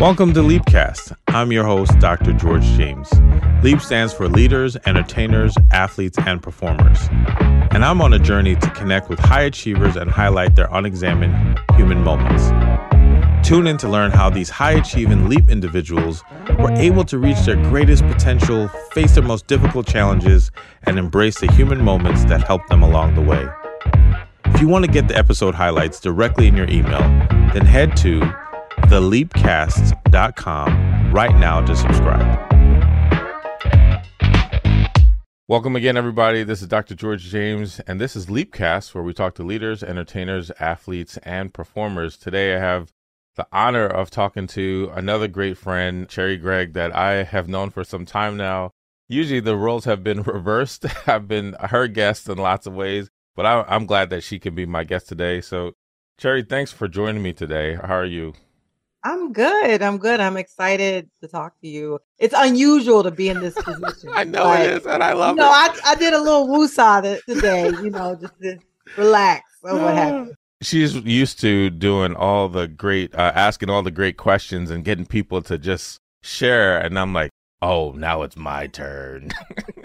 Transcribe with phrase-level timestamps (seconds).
[0.00, 1.12] Welcome to Leapcast.
[1.26, 2.32] I'm your host, Dr.
[2.32, 3.10] George James.
[3.64, 7.08] Leap stands for leaders, entertainers, athletes, and performers.
[7.72, 12.04] And I'm on a journey to connect with high achievers and highlight their unexamined human
[12.04, 12.46] moments.
[13.44, 16.22] Tune in to learn how these high achieving Leap individuals
[16.60, 20.52] were able to reach their greatest potential, face their most difficult challenges,
[20.84, 23.48] and embrace the human moments that helped them along the way.
[24.44, 27.00] If you want to get the episode highlights directly in your email,
[27.52, 28.20] then head to
[28.88, 32.48] theleapcast.com right now to subscribe.
[35.46, 36.42] Welcome again, everybody.
[36.42, 36.94] This is Dr.
[36.94, 42.16] George James, and this is Leapcast, where we talk to leaders, entertainers, athletes, and performers.
[42.16, 42.90] Today, I have
[43.36, 47.84] the honor of talking to another great friend, Cherri Gregg, that I have known for
[47.84, 48.70] some time now.
[49.06, 50.86] Usually, the roles have been reversed.
[51.06, 54.54] I've been her guest in lots of ways, but I, I'm glad that she can
[54.54, 55.42] be my guest today.
[55.42, 55.72] So,
[56.18, 57.74] Cherri, thanks for joining me today.
[57.74, 58.32] How are you?
[59.08, 59.80] I'm good.
[59.80, 60.20] I'm good.
[60.20, 61.98] I'm excited to talk to you.
[62.18, 64.10] It's unusual to be in this position.
[64.14, 65.80] I know it is, and I love you know, it.
[65.82, 68.58] I, I did a little woosah today, you know, just to
[68.98, 70.34] relax or what happened.
[70.60, 75.06] She's used to doing all the great, uh, asking all the great questions and getting
[75.06, 76.78] people to just share.
[76.78, 77.30] And I'm like,
[77.62, 79.30] oh, now it's my turn.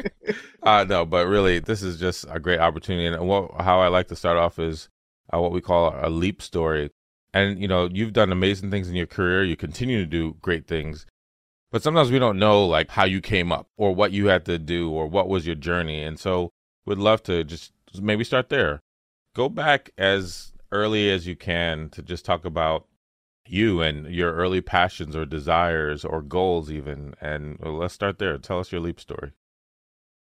[0.64, 3.06] uh, no, but really, this is just a great opportunity.
[3.06, 4.90] And what, how I like to start off is
[5.34, 6.90] uh, what we call a leap story
[7.34, 9.44] and you know you've done amazing things in your career.
[9.44, 11.06] You continue to do great things.
[11.72, 14.60] But sometimes we don't know like how you came up or what you had to
[14.60, 16.04] do or what was your journey.
[16.04, 16.52] And so
[16.86, 18.82] we'd love to just maybe start there.
[19.36, 22.86] Go back as early as you can to just talk about
[23.48, 27.16] you and your early passions or desires or goals even.
[27.20, 28.38] And let's start there.
[28.38, 29.32] Tell us your leap story.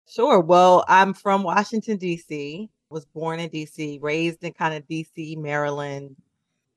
[0.08, 0.40] Sure.
[0.40, 6.16] Well i'm from washington d.c was born in dc raised in kind of dc maryland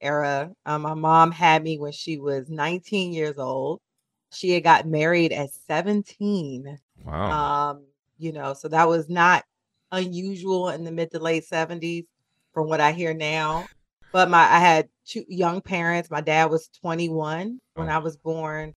[0.03, 0.51] era.
[0.65, 3.79] Um, my mom had me when she was 19 years old.
[4.31, 6.79] She had got married at 17.
[7.05, 7.71] Wow.
[7.71, 7.85] Um,
[8.17, 9.43] you know, so that was not
[9.91, 12.05] unusual in the mid to late 70s
[12.53, 13.65] from what I hear now.
[14.11, 16.11] But my I had two young parents.
[16.11, 17.91] My dad was 21 when oh.
[17.91, 18.73] I was born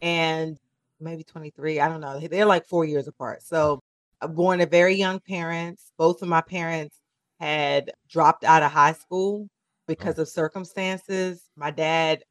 [0.00, 0.58] and
[0.98, 1.80] maybe 23.
[1.80, 2.18] I don't know.
[2.18, 3.42] They're like 4 years apart.
[3.42, 3.80] So
[4.28, 5.92] born to very young parents.
[5.96, 6.96] Both of my parents
[7.38, 9.48] had dropped out of high school
[9.90, 11.50] because of circumstances.
[11.56, 12.22] My dad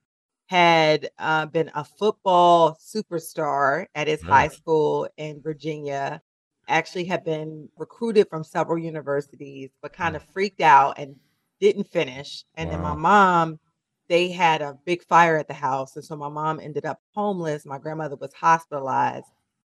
[0.47, 4.29] had uh, been a football superstar at his nice.
[4.29, 6.21] high school in Virginia.
[6.69, 11.17] Actually, had been recruited from several universities, but kind of freaked out and
[11.59, 12.45] didn't finish.
[12.55, 12.75] And wow.
[12.75, 13.59] then my mom,
[14.07, 17.65] they had a big fire at the house, and so my mom ended up homeless.
[17.65, 19.27] My grandmother was hospitalized,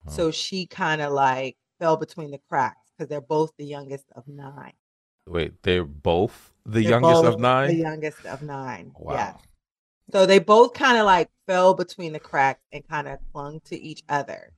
[0.05, 0.11] wow.
[0.11, 4.27] so she kind of like fell between the cracks because they're both the youngest of
[4.27, 4.73] nine.
[5.27, 7.69] Wait, they're both the they're youngest both of nine?
[7.69, 8.91] The youngest of nine.
[8.97, 9.13] Wow.
[9.13, 9.33] Yeah.
[10.11, 13.79] So they both kind of like fell between the cracks and kind of clung to
[13.79, 14.51] each other,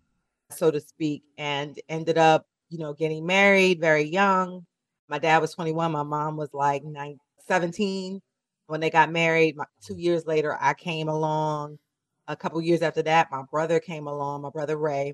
[0.52, 4.66] so to speak, and ended up, you know, getting married very young.
[5.08, 5.92] My dad was 21.
[5.92, 8.22] My mom was like 19, 17
[8.68, 9.56] when they got married.
[9.56, 11.80] My, two years later, I came along.
[12.28, 15.14] A couple years after that, my brother came along, my brother Ray,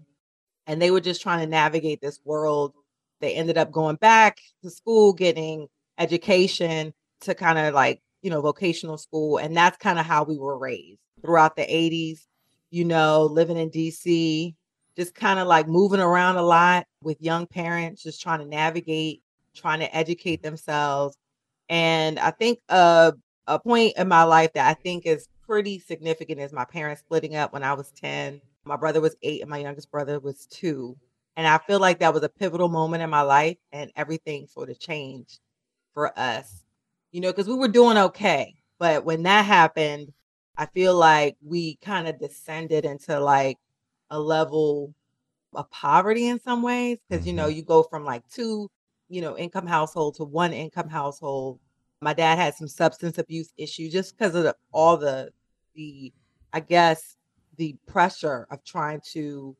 [0.66, 2.74] and they were just trying to navigate this world
[3.23, 5.67] they ended up going back to school, getting
[5.97, 9.38] education to kind of like, you know, vocational school.
[9.38, 12.25] And that's kind of how we were raised throughout the 80s,
[12.69, 14.53] you know, living in DC,
[14.97, 19.22] just kind of like moving around a lot with young parents, just trying to navigate,
[19.56, 21.16] trying to educate themselves.
[21.69, 23.13] And I think uh,
[23.47, 27.35] a point in my life that I think is pretty significant is my parents splitting
[27.35, 28.41] up when I was 10.
[28.66, 30.97] My brother was eight and my youngest brother was two.
[31.35, 34.69] And I feel like that was a pivotal moment in my life and everything sort
[34.69, 35.39] of changed
[35.94, 36.63] for us,
[37.11, 38.55] you know, because we were doing okay.
[38.77, 40.13] But when that happened,
[40.57, 43.57] I feel like we kind of descended into like
[44.09, 44.94] a level
[45.55, 46.99] of poverty in some ways.
[47.09, 47.57] Because, you know, mm-hmm.
[47.57, 48.69] you go from like two,
[49.09, 51.59] you know, income household to one income household.
[52.01, 55.31] My dad had some substance abuse issues just because of the, all the,
[55.73, 56.11] the,
[56.51, 57.17] I guess,
[57.57, 59.56] the pressure of trying to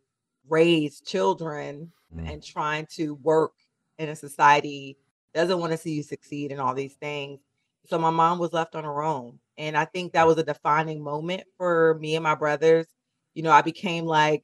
[0.50, 2.32] raise children mm.
[2.32, 3.54] and trying to work
[3.98, 4.98] in a society
[5.34, 7.40] doesn't want to see you succeed in all these things.
[7.86, 9.40] So my mom was left on her own.
[9.58, 12.88] And I think that was a defining moment for me and my brothers.
[13.34, 14.44] You know, I became like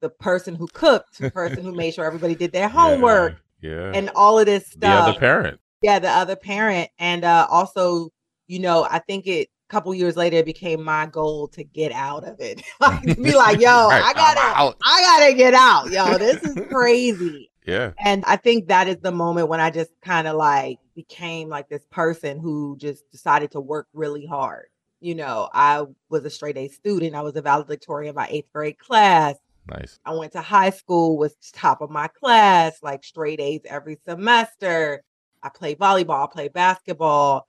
[0.00, 3.36] the person who cooked, the person who made sure everybody did their homework.
[3.60, 3.70] Yeah.
[3.70, 3.92] yeah.
[3.94, 4.80] And all of this stuff.
[4.80, 5.60] The other parent.
[5.82, 6.90] Yeah, the other parent.
[6.98, 8.10] And uh also,
[8.46, 12.24] you know, I think it couple years later it became my goal to get out
[12.24, 16.42] of it like be like yo right, i gotta i gotta get out yo this
[16.42, 20.36] is crazy yeah and i think that is the moment when i just kind of
[20.36, 24.66] like became like this person who just decided to work really hard
[25.00, 27.14] You know, I was a straight A student.
[27.14, 29.36] I was a valedictorian in my eighth grade class.
[29.68, 30.00] Nice.
[30.04, 35.04] I went to high school, was top of my class, like straight A's every semester.
[35.42, 37.46] I played volleyball, I played basketball,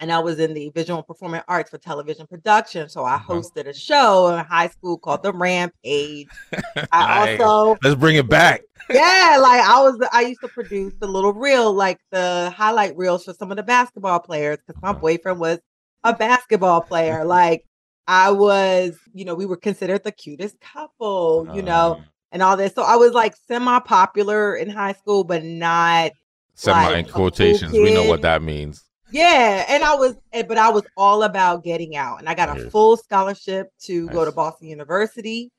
[0.00, 2.88] and I was in the visual and performing arts for television production.
[2.88, 3.34] So I uh-huh.
[3.34, 6.28] hosted a show in high school called The Rampage.
[6.92, 8.62] I also let's bring it back.
[8.90, 13.24] yeah, like I was, I used to produce the little reel, like the highlight reels
[13.24, 15.00] for some of the basketball players, because my uh-huh.
[15.00, 15.58] boyfriend was
[16.04, 17.24] a basketball player.
[17.24, 17.64] Like
[18.06, 22.56] I was, you know, we were considered the cutest couple, you know, uh, and all
[22.56, 22.72] this.
[22.74, 26.12] So I was like semi popular in high school, but not
[26.54, 27.72] semi like, in quotations.
[27.72, 28.87] Cool we know what that means.
[29.10, 32.56] Yeah, and I was, eh, but I was all about getting out, and I got
[32.56, 34.14] a full scholarship to nice.
[34.14, 35.50] go to Boston University,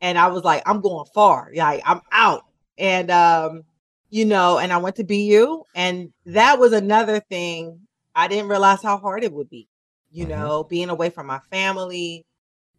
[0.00, 2.44] and I was like, I'm going far, like I'm out,
[2.76, 3.62] and um,
[4.10, 7.80] you know, and I went to BU, and that was another thing
[8.14, 9.68] I didn't realize how hard it would be,
[10.10, 10.32] you mm-hmm.
[10.32, 12.24] know, being away from my family.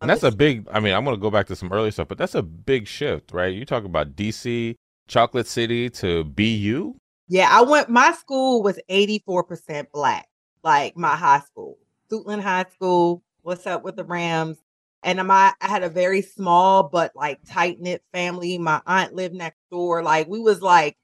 [0.02, 0.68] And that's a big.
[0.72, 2.88] I mean, I'm going to go back to some early stuff, but that's a big
[2.88, 3.54] shift, right?
[3.54, 4.76] You talk about DC,
[5.08, 6.96] Chocolate City to BU.
[7.30, 10.28] Yeah, I went, my school was 84% black,
[10.64, 11.78] like my high school,
[12.12, 13.24] Suitland High School.
[13.44, 14.58] What's up with the Rams?
[15.04, 18.58] And my, I had a very small but like tight knit family.
[18.58, 20.02] My aunt lived next door.
[20.02, 20.98] Like we was like,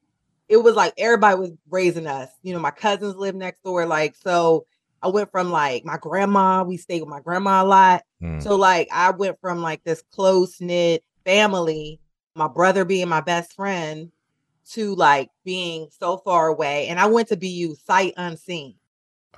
[0.50, 2.30] it was like everybody was raising us.
[2.42, 3.86] You know, my cousins lived next door.
[3.86, 4.66] Like, so
[5.04, 8.04] I went from like my grandma, we stayed with my grandma a lot.
[8.22, 8.42] Mm.
[8.42, 12.00] So like I went from like this close knit family,
[12.36, 14.12] my brother being my best friend,
[14.72, 16.88] to like being so far away.
[16.88, 18.76] And I went to BU sight unseen.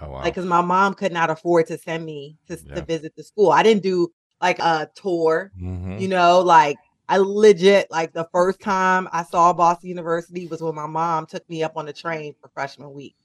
[0.02, 0.16] Oh, wow.
[0.16, 2.76] Like, because my mom could not afford to send me to, yeah.
[2.76, 3.52] to visit the school.
[3.52, 5.98] I didn't do like a tour, mm-hmm.
[5.98, 6.78] you know, like
[7.10, 11.48] I legit, like the first time I saw Boston University was when my mom took
[11.50, 13.16] me up on the train for freshman week.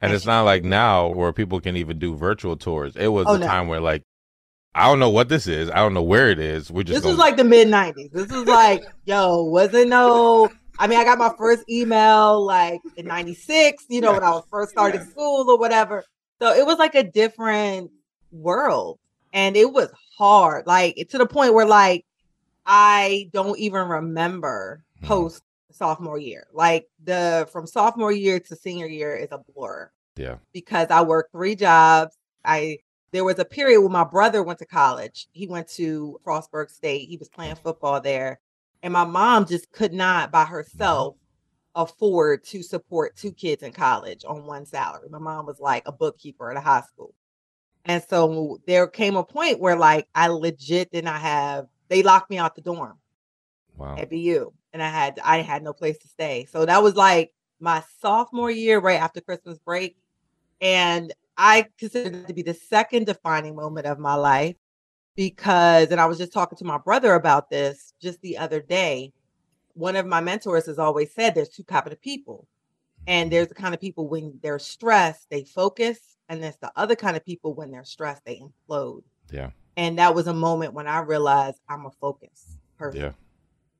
[0.00, 2.96] And, and it's not like now where people can even do virtual tours.
[2.96, 3.46] It was oh, a no.
[3.46, 4.04] time where like
[4.74, 5.68] I don't know what this is.
[5.68, 6.70] I don't know where it is.
[6.70, 7.14] We're just this gonna...
[7.14, 8.12] was like the mid '90s.
[8.12, 10.48] This was like, yo, wasn't no
[10.80, 14.44] I mean, I got my first email like in 96, you know, when I was
[14.50, 16.04] first starting school or whatever.
[16.40, 17.90] So it was like a different
[18.32, 18.98] world.
[19.34, 22.06] And it was hard, like to the point where like
[22.64, 25.06] I don't even remember hmm.
[25.06, 26.46] post sophomore year.
[26.54, 29.90] Like the from sophomore year to senior year is a blur.
[30.16, 30.36] Yeah.
[30.54, 32.16] Because I worked three jobs.
[32.42, 32.78] I
[33.12, 35.28] there was a period when my brother went to college.
[35.32, 37.08] He went to Frostburg State.
[37.08, 38.40] He was playing football there.
[38.82, 40.52] And my mom just could not by mm-hmm.
[40.52, 41.16] herself
[41.74, 45.08] afford to support two kids in college on one salary.
[45.08, 47.14] My mom was like a bookkeeper at a high school.
[47.84, 52.30] And so there came a point where like I legit did not have they locked
[52.30, 52.98] me out the dorm
[53.76, 53.96] wow.
[53.96, 54.52] at BU.
[54.72, 56.46] And I had I had no place to stay.
[56.50, 59.96] So that was like my sophomore year, right after Christmas break.
[60.60, 64.56] And I consider it to be the second defining moment of my life
[65.20, 69.12] because, and I was just talking to my brother about this just the other day.
[69.74, 72.48] One of my mentors has always said there's two kind of people.
[73.06, 76.16] And there's the kind of people when they're stressed, they focus.
[76.30, 79.02] And there's the other kind of people when they're stressed, they implode.
[79.30, 79.50] Yeah.
[79.76, 83.02] And that was a moment when I realized I'm a focus person.
[83.02, 83.12] Yeah.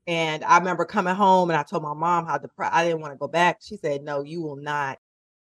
[0.06, 3.14] And I remember coming home and I told my mom how depressed I didn't want
[3.14, 3.60] to go back.
[3.62, 4.98] She said, No, you will not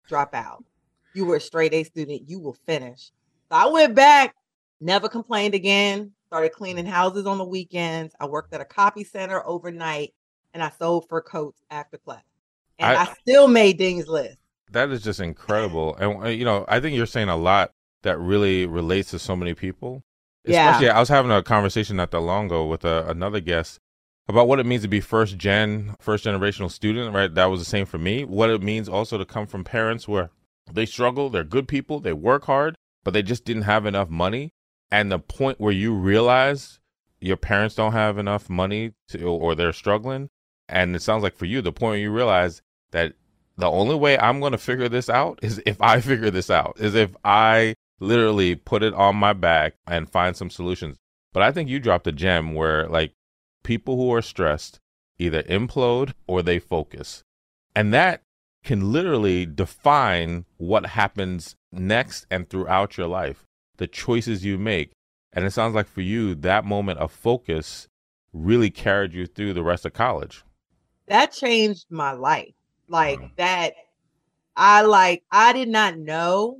[0.08, 0.64] drop out.
[1.12, 3.10] You were a straight A student, you will finish.
[3.50, 4.34] So I went back
[4.80, 6.12] Never complained again.
[6.28, 8.14] Started cleaning houses on the weekends.
[8.20, 10.14] I worked at a copy center overnight
[10.54, 12.22] and I sold fur coats after class.
[12.78, 14.38] And I, I still made Dean's List.
[14.70, 15.96] That is just incredible.
[15.96, 17.72] And, uh, you know, I think you're saying a lot
[18.02, 20.02] that really relates to so many people.
[20.46, 20.96] Especially, yeah.
[20.96, 23.78] I was having a conversation not that long ago with a, uh, another guest
[24.28, 27.34] about what it means to be first gen, first generational student, right?
[27.34, 28.24] That was the same for me.
[28.24, 30.30] What it means also to come from parents where
[30.72, 34.52] they struggle, they're good people, they work hard, but they just didn't have enough money
[34.90, 36.78] and the point where you realize
[37.20, 40.28] your parents don't have enough money to or they're struggling
[40.68, 43.12] and it sounds like for you the point where you realize that
[43.56, 46.76] the only way i'm going to figure this out is if i figure this out
[46.78, 50.96] is if i literally put it on my back and find some solutions.
[51.32, 53.12] But i think you dropped a gem where like
[53.62, 54.80] people who are stressed
[55.18, 57.22] either implode or they focus.
[57.76, 58.22] And that
[58.64, 63.46] can literally define what happens next and throughout your life
[63.80, 64.92] the choices you make.
[65.32, 67.88] And it sounds like for you, that moment of focus
[68.32, 70.44] really carried you through the rest of college.
[71.08, 72.52] That changed my life.
[72.88, 73.30] Like mm.
[73.36, 73.72] that,
[74.54, 76.58] I like, I did not know.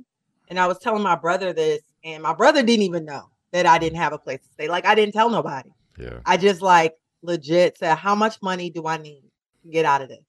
[0.49, 3.77] And I was telling my brother this, and my brother didn't even know that I
[3.77, 4.67] didn't have a place to stay.
[4.67, 5.69] Like, I didn't tell nobody.
[5.99, 6.19] Yeah.
[6.25, 9.21] I just like legit said, How much money do I need
[9.63, 10.25] to get out of this?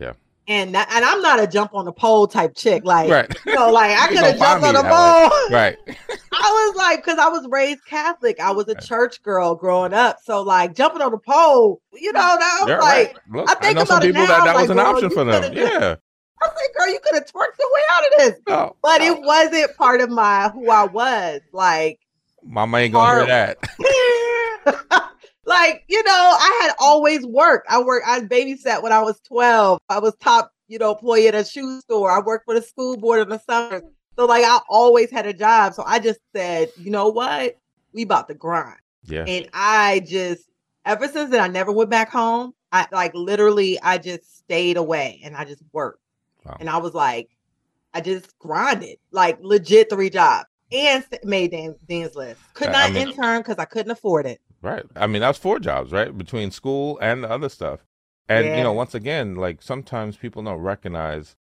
[0.00, 0.12] Yeah.
[0.48, 2.84] And that, and I'm not a jump on the pole type chick.
[2.84, 3.32] Like, right.
[3.46, 5.50] you know, like I could have jumped on the pole.
[5.50, 5.78] Right.
[6.32, 8.40] I was like, because I was raised Catholic.
[8.40, 8.82] I was a right.
[8.82, 10.18] church girl growing up.
[10.24, 13.16] So like jumping on the pole, you know, that was like right.
[13.30, 14.26] Look, I think I about it now.
[14.26, 15.52] That, that was like, an option for them.
[15.54, 15.96] Yeah.
[16.42, 18.40] I was like, girl, you could have twerked your way out of this.
[18.48, 19.04] Oh, but oh.
[19.04, 21.40] it wasn't part of my who I was.
[21.52, 22.00] Like,
[22.42, 25.08] Mama ain't gonna hear that.
[25.52, 27.66] Like, you know, I had always worked.
[27.70, 29.78] I worked, I babysat when I was 12.
[29.88, 32.10] I was top, you know, employee at a shoe store.
[32.10, 33.82] I worked for the school board in the summer.
[34.16, 35.74] So like I always had a job.
[35.74, 37.58] So I just said, you know what?
[37.92, 38.78] We about to grind.
[39.04, 39.24] Yeah.
[39.26, 40.44] And I just
[40.84, 42.52] ever since then I never went back home.
[42.72, 46.00] I like literally I just stayed away and I just worked.
[46.44, 46.56] Wow.
[46.60, 47.28] And I was like,
[47.94, 52.40] I just grinded, like legit three jobs and made Dan, Dean's list.
[52.54, 54.40] Could not I mean, intern because I couldn't afford it.
[54.62, 54.84] Right.
[54.94, 56.16] I mean, that's four jobs, right?
[56.16, 57.80] Between school and the other stuff.
[58.28, 58.56] And yeah.
[58.58, 61.34] you know, once again, like sometimes people don't recognize,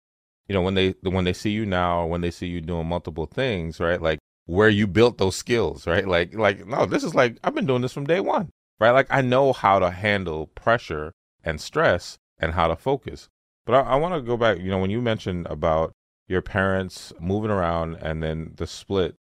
[0.47, 2.87] you know, when they when they see you now, or when they see you doing
[2.87, 4.01] multiple things, right?
[4.01, 6.07] Like where you built those skills, right?
[6.07, 8.49] Like like no, this is like I've been doing this from day one,
[8.79, 8.91] right?
[8.91, 11.11] Like I know how to handle pressure
[11.43, 13.29] and stress and how to focus.
[13.65, 14.57] But I, I want to go back.
[14.57, 15.93] You know, when you mentioned about
[16.27, 19.15] your parents moving around and then the split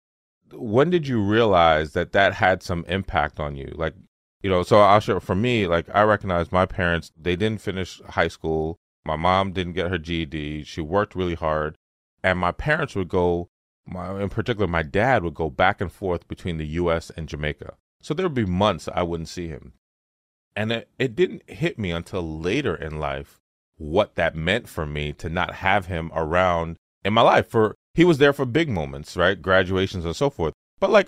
[0.54, 3.74] when did you realize that that had some impact on you?
[3.76, 3.96] Like,
[4.42, 8.02] you know, so I'll share for me, like, I recognize my parents, they didn't finish
[8.10, 8.78] high school.
[9.06, 10.64] My mom didn't get her GED.
[10.64, 11.76] She worked really hard.
[12.24, 13.50] And my parents would go,
[13.86, 17.76] my, in particular, my dad would go back and forth between the US and Jamaica.
[18.02, 19.74] So there would be months I wouldn't see him.
[20.56, 23.40] And it, it didn't hit me until later in life
[23.78, 28.06] what that meant for me to not have him around in my life for he
[28.06, 29.42] was there for big moments, right?
[29.42, 30.54] Graduations and so forth.
[30.80, 31.08] But like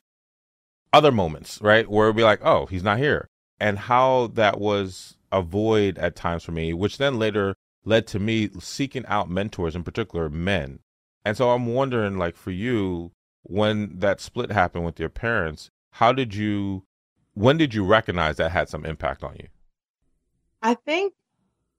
[0.92, 1.90] other moments, right?
[1.90, 3.30] Where it'd be like, oh, he's not here.
[3.62, 7.56] And how that was a void at times for me, which then later
[7.86, 10.80] led to me seeking out mentors, in particular men.
[11.24, 16.12] And so I'm wondering, like, for you, when that split happened with your parents, how
[16.12, 16.84] did you,
[17.36, 19.48] when did you recognize that had some impact on you?
[20.62, 21.14] I think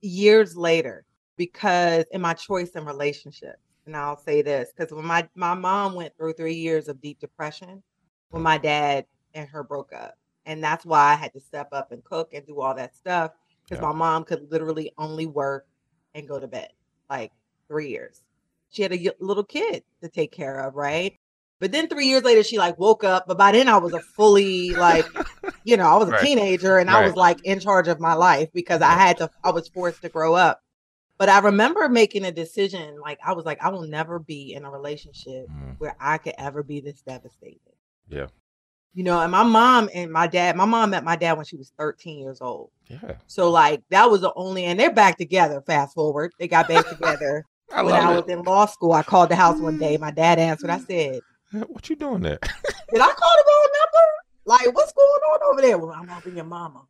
[0.01, 1.05] years later,
[1.37, 5.95] because in my choice in relationships, and I'll say this because when my my mom
[5.95, 7.83] went through three years of deep depression
[8.31, 11.93] when my dad and her broke up, and that's why I had to step up
[11.93, 13.33] and cook and do all that stuff
[13.65, 13.89] because yeah.
[13.89, 15.67] my mom could literally only work
[16.15, 16.69] and go to bed
[17.09, 17.33] like
[17.69, 18.23] three years.
[18.71, 21.19] She had a little kid to take care of, right?
[21.63, 23.27] But then three years later, she like woke up.
[23.29, 25.07] But by then, I was a fully like,
[25.65, 26.21] you know, I was a right.
[26.21, 27.03] teenager and right.
[27.03, 29.31] I was like in charge of my life because I had to.
[29.45, 30.61] I was forced to grow up.
[31.19, 34.65] But I remember making a decision like I was like, I will never be in
[34.65, 35.77] a relationship mm.
[35.79, 37.61] where I could ever be this devastated.
[38.09, 38.27] Yeah.
[38.95, 41.57] You know, and my mom and my dad, my mom met my dad when she
[41.57, 42.71] was 13 years old.
[42.89, 43.15] Yeah.
[43.27, 46.33] So like that was the only and they're back together, fast forward.
[46.39, 47.45] They got back together.
[47.73, 49.97] I when I was in law school, I called the house one day.
[49.97, 50.69] My dad answered.
[50.69, 51.21] I said,
[51.69, 52.39] What you doing there?
[52.43, 54.23] Did I call the wrong number?
[54.45, 55.79] Like, what's going on over there?
[55.79, 56.83] Well, I'm helping your mama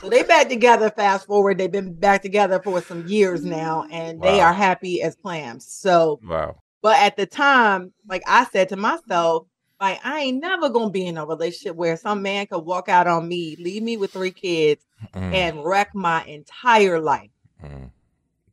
[0.00, 0.90] so they back together.
[0.90, 4.30] Fast forward, they've been back together for some years now, and wow.
[4.30, 5.66] they are happy as clams.
[5.66, 6.56] So, wow.
[6.82, 9.46] But at the time, like I said to myself,
[9.80, 13.06] like I ain't never gonna be in a relationship where some man could walk out
[13.06, 15.34] on me, leave me with three kids, mm.
[15.34, 17.30] and wreck my entire life.
[17.64, 17.90] Mm.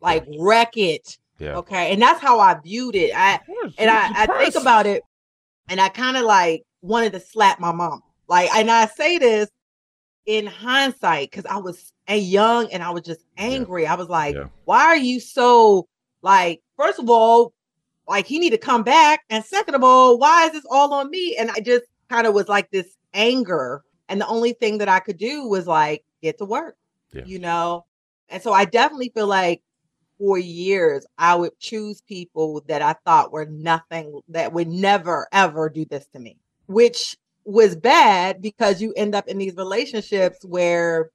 [0.02, 1.18] Like wreck it.
[1.38, 1.58] Yeah.
[1.58, 1.92] Okay.
[1.92, 3.12] And that's how I viewed it.
[3.16, 3.40] I
[3.78, 5.04] and I, I think about it,
[5.68, 8.02] and I kind of like wanted to slap my mom.
[8.28, 9.50] Like, and I say this
[10.30, 13.84] in hindsight, because I was a young and I was just angry.
[13.84, 13.94] Yeah.
[13.94, 14.44] I was like, yeah.
[14.66, 15.88] why are you so
[16.22, 17.52] like, first of all,
[18.08, 19.22] like he need to come back.
[19.32, 21.36] And second of all, why is this all on me?
[21.36, 23.84] And I just kind of was like this anger.
[24.08, 26.78] And the only thing that I could do was like get to work,
[27.12, 27.24] yeah.
[27.26, 27.88] you know?
[28.30, 29.64] And so I definitely feel like
[30.20, 35.70] for years, I would choose people that I thought were nothing, that would never, ever
[35.70, 37.18] do this to me, which
[37.50, 41.10] was bad because you end up in these relationships where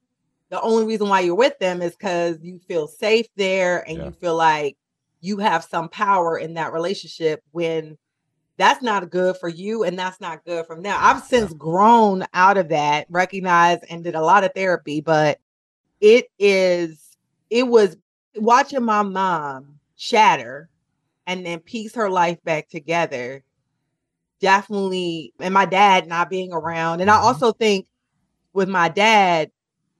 [0.49, 4.05] the only reason why you're with them is because you feel safe there and yeah.
[4.05, 4.75] you feel like
[5.21, 7.97] you have some power in that relationship when
[8.57, 10.97] that's not good for you and that's not good from them.
[10.99, 15.39] I've since grown out of that, recognized and did a lot of therapy, but
[16.01, 17.17] it is
[17.49, 17.95] it was
[18.35, 20.69] watching my mom shatter
[21.27, 23.41] and then piece her life back together
[24.39, 27.01] definitely, and my dad not being around.
[27.01, 27.25] And I mm-hmm.
[27.25, 27.87] also think
[28.53, 29.51] with my dad,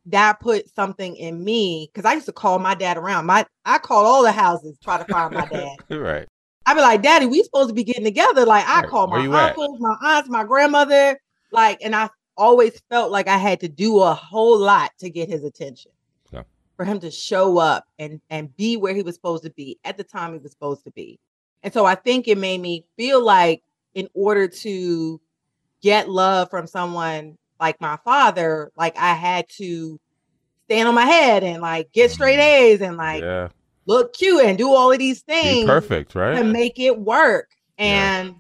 [0.07, 3.25] that put something in me because I used to call my dad around.
[3.25, 5.77] My I called all the houses try to find my dad.
[5.89, 6.27] right.
[6.67, 8.45] I'd be like, Daddy, we supposed to be getting together.
[8.45, 8.89] Like I right.
[8.89, 9.81] called my uncles, at?
[9.81, 11.19] my aunts, my grandmother.
[11.51, 15.29] Like, and I always felt like I had to do a whole lot to get
[15.29, 15.91] his attention.
[16.31, 16.43] Yeah.
[16.75, 19.97] for him to show up and and be where he was supposed to be at
[19.97, 21.19] the time he was supposed to be.
[21.63, 23.63] And so I think it made me feel like
[23.95, 25.19] in order to
[25.81, 29.99] get love from someone like my father, like I had to
[30.65, 32.63] stand on my head and like get straight mm-hmm.
[32.65, 33.47] A's and like yeah.
[33.85, 35.61] look cute and do all of these things.
[35.61, 36.37] Be perfect, right?
[36.37, 37.49] To make it work.
[37.77, 38.33] And yeah.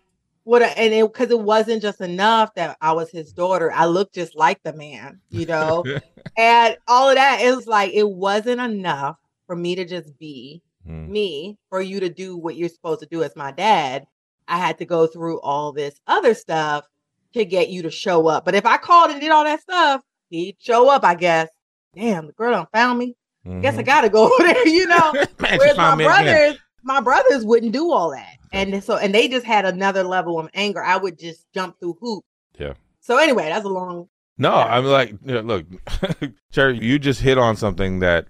[0.43, 3.71] what and it because it wasn't just enough that I was his daughter.
[3.71, 5.83] I looked just like the man, you know.
[6.37, 10.61] and all of that, it was like it wasn't enough for me to just be
[10.87, 11.07] mm.
[11.07, 14.05] me, for you to do what you're supposed to do as my dad.
[14.47, 16.85] I had to go through all this other stuff
[17.33, 18.45] to get you to show up.
[18.45, 21.49] But if I called and did all that stuff, he'd show up, I guess.
[21.95, 23.15] Damn, the girl done found me.
[23.45, 23.61] Mm-hmm.
[23.61, 23.85] Guess I mm-hmm.
[23.85, 25.13] gotta go over there, you know.
[25.39, 28.37] Man, Whereas my brothers, my brothers wouldn't do all that.
[28.51, 30.83] And so and they just had another level of anger.
[30.83, 32.27] I would just jump through hoops.
[32.57, 32.73] Yeah.
[33.01, 34.65] So anyway, that's a long No, yeah.
[34.65, 35.65] I'm like, look,
[36.51, 38.27] Cherri, you just hit on something that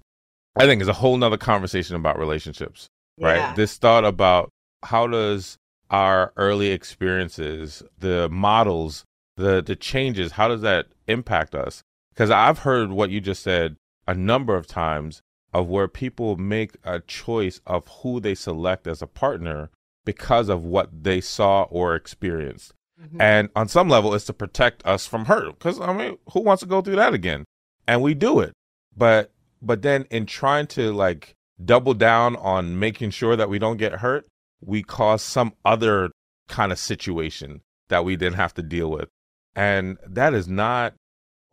[0.55, 2.87] I think is a whole nother conversation about relationships.
[3.19, 3.37] Right.
[3.37, 3.53] Yeah.
[3.55, 4.49] This thought about
[4.83, 5.57] how does
[5.89, 9.05] our early experiences, the models,
[9.37, 11.83] the the changes, how does that impact us?
[12.13, 13.75] Because I've heard what you just said
[14.07, 15.21] a number of times
[15.53, 19.69] of where people make a choice of who they select as a partner
[20.05, 22.73] because of what they saw or experienced.
[23.01, 23.21] Mm-hmm.
[23.21, 25.57] And on some level, it's to protect us from hurt.
[25.57, 27.45] Because I mean, who wants to go through that again?
[27.87, 28.53] And we do it.
[28.95, 33.77] But but then in trying to like double down on making sure that we don't
[33.77, 34.27] get hurt,
[34.61, 36.11] we cause some other
[36.47, 39.09] kind of situation that we then have to deal with.
[39.55, 40.93] And that is not,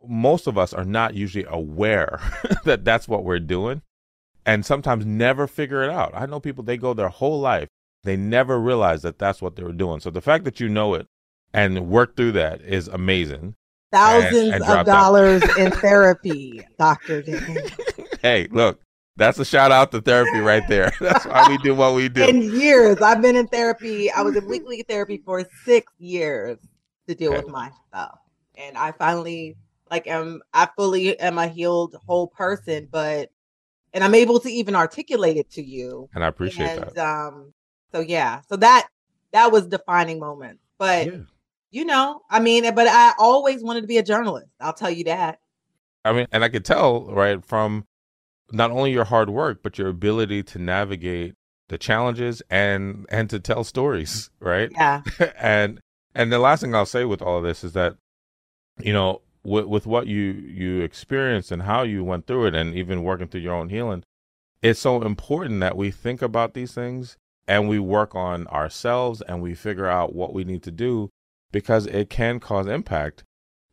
[0.05, 2.19] most of us are not usually aware
[2.65, 3.81] that that's what we're doing
[4.45, 6.11] and sometimes never figure it out.
[6.13, 7.69] I know people, they go their whole life,
[8.03, 9.99] they never realize that that's what they were doing.
[9.99, 11.07] So the fact that you know it
[11.53, 13.55] and work through that is amazing.
[13.91, 17.23] Thousands and, and of dollars in therapy, Dr.
[18.21, 18.81] hey, look,
[19.15, 20.91] that's a shout out to therapy right there.
[20.99, 22.27] That's why we do what we do.
[22.27, 24.11] In years, I've been in therapy.
[24.11, 26.57] I was in weekly therapy for six years
[27.07, 27.43] to deal okay.
[27.43, 28.17] with my stuff,
[28.55, 29.55] and I finally
[29.91, 33.29] like am I fully am a healed whole person, but
[33.93, 36.09] and I'm able to even articulate it to you.
[36.15, 36.97] And I appreciate and, that.
[36.97, 37.53] Um,
[37.91, 38.87] so yeah, so that
[39.31, 40.59] that was defining moment.
[40.79, 41.17] But yeah.
[41.69, 44.47] you know, I mean, but I always wanted to be a journalist.
[44.59, 45.39] I'll tell you that.
[46.03, 47.85] I mean, and I could tell right from
[48.51, 51.33] not only your hard work but your ability to navigate
[51.69, 54.71] the challenges and and to tell stories right?
[54.71, 55.01] Yeah.
[55.37, 55.79] And
[56.13, 57.95] and the last thing i'll say with all of this is that
[58.79, 62.75] you know with with what you you experienced and how you went through it and
[62.75, 64.03] even working through your own healing
[64.61, 69.41] it's so important that we think about these things and we work on ourselves and
[69.41, 71.09] we figure out what we need to do
[71.51, 73.23] because it can cause impact.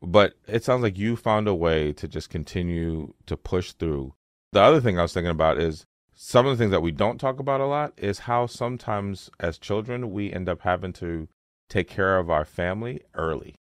[0.02, 4.14] But it sounds like you found a way to just continue to push through
[4.52, 7.18] the other thing I was thinking about is some of the things that we don't
[7.18, 11.28] talk about a lot is how sometimes as children we end up having to
[11.68, 13.54] take care of our family early,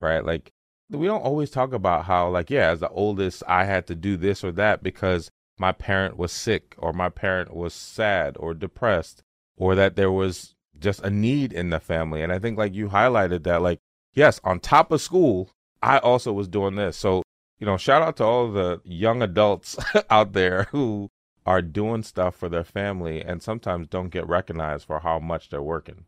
[0.00, 0.24] right?
[0.24, 0.52] Like
[0.90, 4.16] we don't always talk about how like yeah, as the oldest I had to do
[4.16, 9.22] this or that because my parent was sick or my parent was sad or depressed
[9.56, 12.22] or that there was just a need in the family.
[12.22, 13.80] And I think like you highlighted that like
[14.14, 15.50] yes, on top of school,
[15.82, 16.96] I also was doing this.
[16.96, 17.22] So
[17.58, 19.76] you know, shout out to all the young adults
[20.10, 21.10] out there who
[21.44, 25.62] are doing stuff for their family and sometimes don't get recognized for how much they're
[25.62, 26.04] working.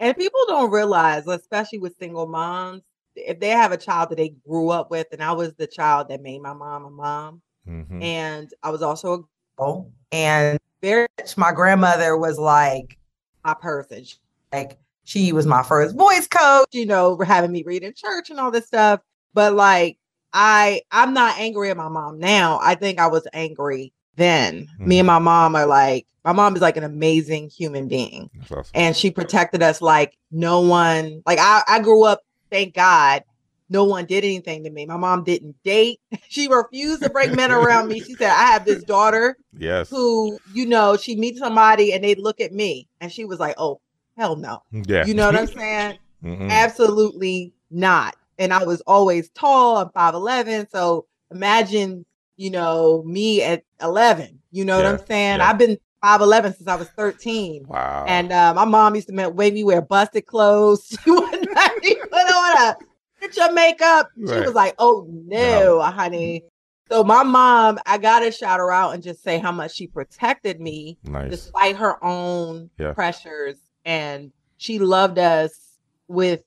[0.00, 2.82] And people don't realize, especially with single moms,
[3.14, 6.08] if they have a child that they grew up with, and I was the child
[6.08, 8.02] that made my mom a mom, mm-hmm.
[8.02, 9.18] and I was also a
[9.56, 12.98] girl, and very much my grandmother was like
[13.44, 14.04] my person.
[14.52, 18.40] Like she was my first voice coach, you know, having me read in church and
[18.40, 19.00] all this stuff.
[19.34, 19.98] But like
[20.32, 22.58] I I'm not angry at my mom now.
[22.62, 24.66] I think I was angry then.
[24.66, 24.88] Mm-hmm.
[24.88, 25.14] Me and mm-hmm.
[25.14, 28.30] my mom are like my mom is like an amazing human being.
[28.44, 28.64] Awesome.
[28.74, 33.24] And she protected us like no one like I, I grew up, thank God,
[33.68, 34.86] no one did anything to me.
[34.86, 36.00] My mom didn't date.
[36.28, 38.00] She refused to bring men around me.
[38.00, 39.90] She said, I have this daughter yes.
[39.90, 42.88] who, you know, she meets somebody and they look at me.
[43.02, 43.82] And she was like, Oh,
[44.16, 44.62] hell no.
[44.72, 45.04] Yeah.
[45.04, 45.98] You know what I'm saying?
[46.24, 46.50] mm-hmm.
[46.50, 49.78] Absolutely not and I was always tall.
[49.78, 50.70] I'm 5'11.
[50.70, 52.04] So imagine,
[52.36, 54.40] you know, me at 11.
[54.50, 55.38] You know yeah, what I'm saying?
[55.38, 55.50] Yeah.
[55.50, 57.66] I've been 5'11 since I was 13.
[57.68, 58.04] Wow.
[58.08, 60.96] And uh, my mom used to make, me wear busted clothes.
[61.04, 62.76] She wouldn't let me put on a
[63.22, 64.10] get your makeup.
[64.16, 64.34] Right.
[64.34, 66.44] She was like, oh no, no, honey.
[66.90, 70.60] So my mom, I gotta shout her out and just say how much she protected
[70.60, 71.30] me nice.
[71.30, 72.92] despite her own yeah.
[72.92, 73.56] pressures.
[73.84, 76.42] And she loved us with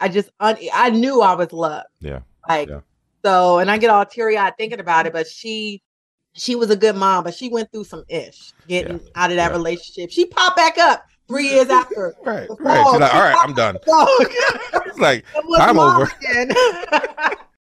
[0.00, 1.86] I just un- I knew I was loved.
[2.00, 2.20] Yeah.
[2.48, 2.80] Like yeah.
[3.24, 5.12] so, and I get all teary eyed thinking about it.
[5.12, 5.82] But she
[6.34, 9.10] she was a good mom, but she went through some ish getting yeah.
[9.14, 9.56] out of that yeah.
[9.56, 10.10] relationship.
[10.10, 12.14] She popped back up three years after.
[12.24, 12.86] right, right.
[12.90, 13.76] She's like, all right, I'm done.
[13.86, 15.24] it's like
[15.56, 16.10] time over.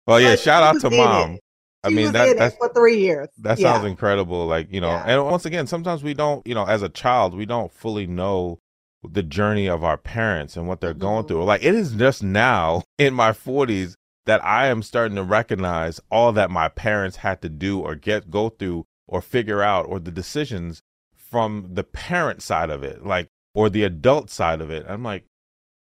[0.06, 0.36] well, yeah.
[0.36, 1.40] Shout out to mom.
[1.84, 3.28] I mean that that's for three years.
[3.40, 4.46] That sounds incredible.
[4.46, 7.48] Like you know, and once again, sometimes we don't, you know, as a child, we
[7.48, 8.60] don't fully know
[9.04, 11.02] the journey of our parents and what they're mm-hmm.
[11.02, 11.44] going through.
[11.44, 16.32] Like it is just now in my forties that I am starting to recognize all
[16.34, 20.12] that my parents had to do or get go through or figure out or the
[20.12, 20.82] decisions
[21.16, 24.86] from the parent side of it, like or the adult side of it.
[24.88, 25.26] I'm like,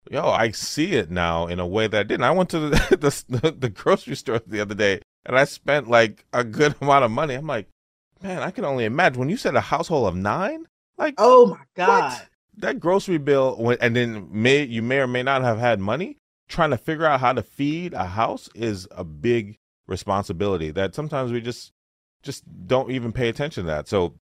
[0.09, 2.23] yo, I see it now in a way that I didn't.
[2.23, 6.25] I went to the, the, the grocery store the other day and I spent like
[6.33, 7.35] a good amount of money.
[7.35, 7.67] I'm like,
[8.21, 10.65] man, I can only imagine when you said a household of nine.
[10.97, 12.27] Like, oh my god, what?
[12.59, 16.17] That grocery bill, and then may you may or may not have had money.
[16.47, 21.31] Trying to figure out how to feed a house is a big responsibility that sometimes
[21.31, 21.71] we just
[22.23, 23.87] just don't even pay attention to that.
[23.87, 24.15] So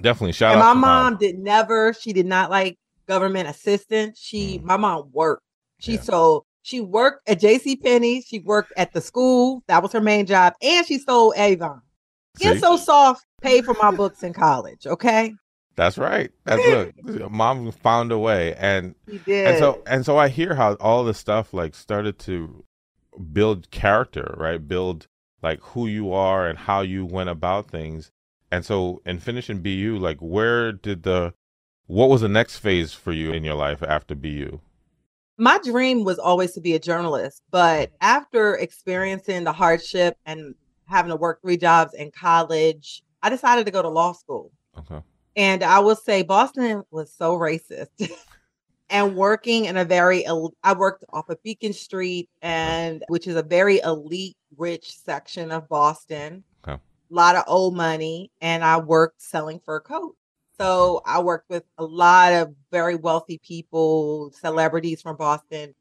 [0.00, 0.74] definitely shout and out.
[0.74, 1.92] My mom, mom did never.
[1.92, 4.18] She did not like government assistance.
[4.20, 4.64] She, mm.
[4.64, 5.44] my mom worked.
[5.78, 6.00] She yeah.
[6.00, 7.76] sold she worked at J.C.
[7.76, 8.22] Penney.
[8.22, 9.62] She worked at the school.
[9.66, 10.54] That was her main job.
[10.62, 11.82] And she sold Avon.
[12.38, 14.86] Get so soft, paid for my books in college.
[14.86, 15.34] Okay.
[15.76, 16.30] That's right.
[16.44, 18.54] That's look, mom found a way.
[18.54, 19.46] And he did.
[19.46, 22.64] And so and so I hear how all this stuff like started to
[23.32, 24.66] build character, right?
[24.66, 25.06] Build
[25.42, 28.10] like who you are and how you went about things.
[28.50, 31.34] And so in finishing BU, like where did the
[31.86, 34.60] what was the next phase for you in your life after BU?
[35.38, 40.54] my dream was always to be a journalist, but after experiencing the hardship and
[40.86, 44.52] having to work three jobs in college, I decided to go to law school.
[44.78, 45.00] Okay.
[45.36, 47.88] And I will say Boston was so racist.
[48.90, 53.42] and working in a very I worked off of Beacon Street and which is a
[53.42, 56.44] very elite rich section of Boston.
[56.66, 56.74] Okay.
[56.74, 60.18] A lot of old money and I worked selling fur coats.
[60.60, 65.74] So I worked with a lot of very wealthy people, celebrities from Boston,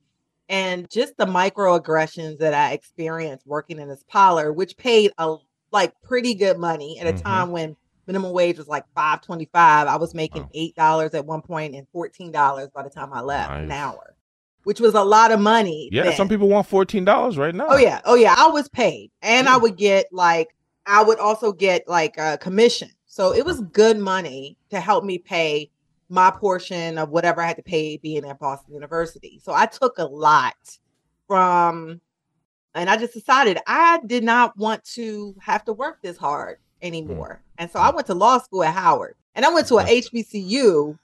[0.47, 5.35] and just the microaggressions that I experienced working in this parlor, which paid a
[5.71, 7.21] like pretty good money at a mm-hmm.
[7.21, 7.75] time when
[8.11, 9.87] minimum wage was like five twenty five.
[9.87, 13.21] I was making eight dollars at one point and fourteen dollars by the time I
[13.21, 13.63] left nice.
[13.63, 14.15] an hour,
[14.63, 15.89] which was a lot of money.
[15.91, 16.15] Yeah, then.
[16.15, 17.67] some people want fourteen dollars right oh, now.
[17.69, 18.35] Oh yeah, oh yeah.
[18.37, 19.55] I was paid, and yeah.
[19.55, 23.97] I would get like I would also get like a commission so it was good
[23.97, 25.69] money to help me pay
[26.07, 29.37] my portion of whatever I had to pay being at Boston University.
[29.43, 30.55] So I took a lot
[31.27, 31.99] from,
[32.73, 36.59] and I just decided I did not want to have to work this hard.
[36.81, 37.41] Anymore.
[37.41, 37.53] Mm.
[37.57, 40.97] And so I went to law school at Howard and I went to a HBCU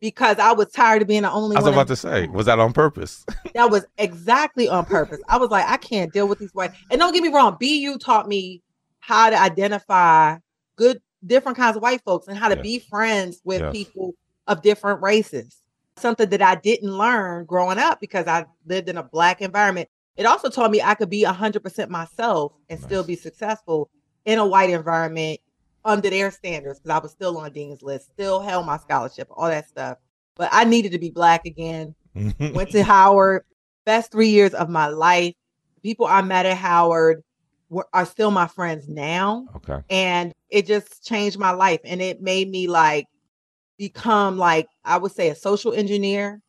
[0.00, 2.58] because I was tired of being the only I was about to say, was that
[2.58, 3.24] on purpose?
[3.54, 5.20] that was exactly on purpose.
[5.28, 6.72] I was like, I can't deal with these white.
[6.90, 8.62] And don't get me wrong, BU taught me
[9.00, 10.36] how to identify
[10.76, 12.62] good different kinds of white folks and how to yes.
[12.62, 13.72] be friends with yes.
[13.72, 14.14] people
[14.46, 15.62] of different races.
[15.96, 19.88] Something that I didn't learn growing up because I lived in a black environment.
[20.16, 22.86] It also taught me I could be 100% myself and nice.
[22.86, 23.90] still be successful
[24.24, 25.40] in a white environment
[25.84, 29.48] under their standards because I was still on Dean's list, still held my scholarship, all
[29.48, 29.98] that stuff.
[30.36, 31.94] But I needed to be black again.
[32.14, 33.44] Went to Howard,
[33.84, 35.34] best three years of my life.
[35.82, 37.22] People I met at Howard
[37.70, 39.46] were, are still my friends now.
[39.56, 39.82] Okay.
[39.90, 43.06] And it just changed my life and it made me like
[43.78, 46.40] become like I would say a social engineer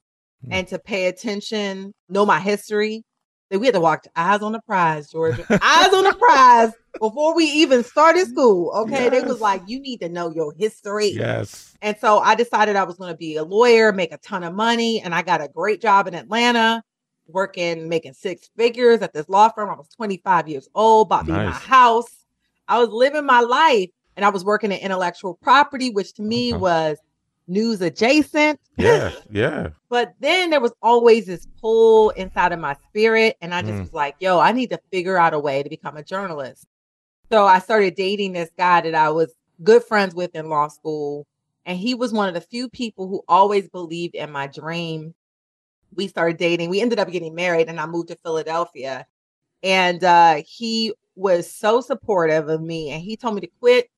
[0.45, 0.49] mm.
[0.51, 3.03] and to pay attention, know my history.
[3.49, 5.43] That we had to walk eyes on the prize, Georgia.
[5.49, 8.71] eyes on the prize before we even started school.
[8.75, 9.05] Okay.
[9.05, 9.12] Yes.
[9.12, 11.09] They was like, you need to know your history.
[11.09, 11.75] Yes.
[11.81, 14.53] And so I decided I was going to be a lawyer, make a ton of
[14.53, 16.83] money, and I got a great job in Atlanta
[17.27, 19.69] working, making six figures at this law firm.
[19.69, 21.38] I was 25 years old, bought nice.
[21.38, 22.25] me my house.
[22.67, 26.51] I was living my life and I was working in intellectual property, which to me
[26.51, 26.59] uh-huh.
[26.59, 26.97] was
[27.49, 28.59] news adjacent.
[28.77, 29.69] Yeah, yeah.
[29.89, 33.35] but then there was always this pull inside of my spirit.
[33.41, 33.79] And I just mm.
[33.81, 36.65] was like, yo, I need to figure out a way to become a journalist.
[37.31, 39.33] So I started dating this guy that I was
[39.63, 41.27] good friends with in law school.
[41.65, 45.13] And he was one of the few people who always believed in my dream
[45.95, 46.69] we started dating.
[46.69, 49.05] We ended up getting married and I moved to Philadelphia.
[49.63, 53.89] And uh, he was so supportive of me and he told me to quit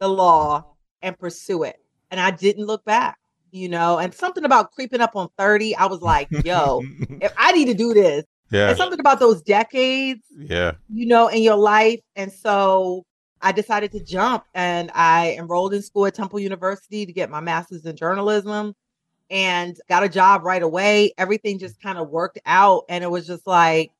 [0.00, 0.64] the law
[1.02, 1.76] and pursue it.
[2.14, 3.18] And I didn't look back,
[3.50, 6.80] you know, and something about creeping up on 30, I was like, yo,
[7.20, 8.68] if I need to do this, yeah.
[8.68, 11.98] And something about those decades, yeah, you know, in your life.
[12.14, 13.04] And so
[13.42, 17.40] I decided to jump and I enrolled in school at Temple University to get my
[17.40, 18.76] master's in journalism
[19.28, 21.14] and got a job right away.
[21.18, 22.84] Everything just kind of worked out.
[22.88, 23.90] And it was just like,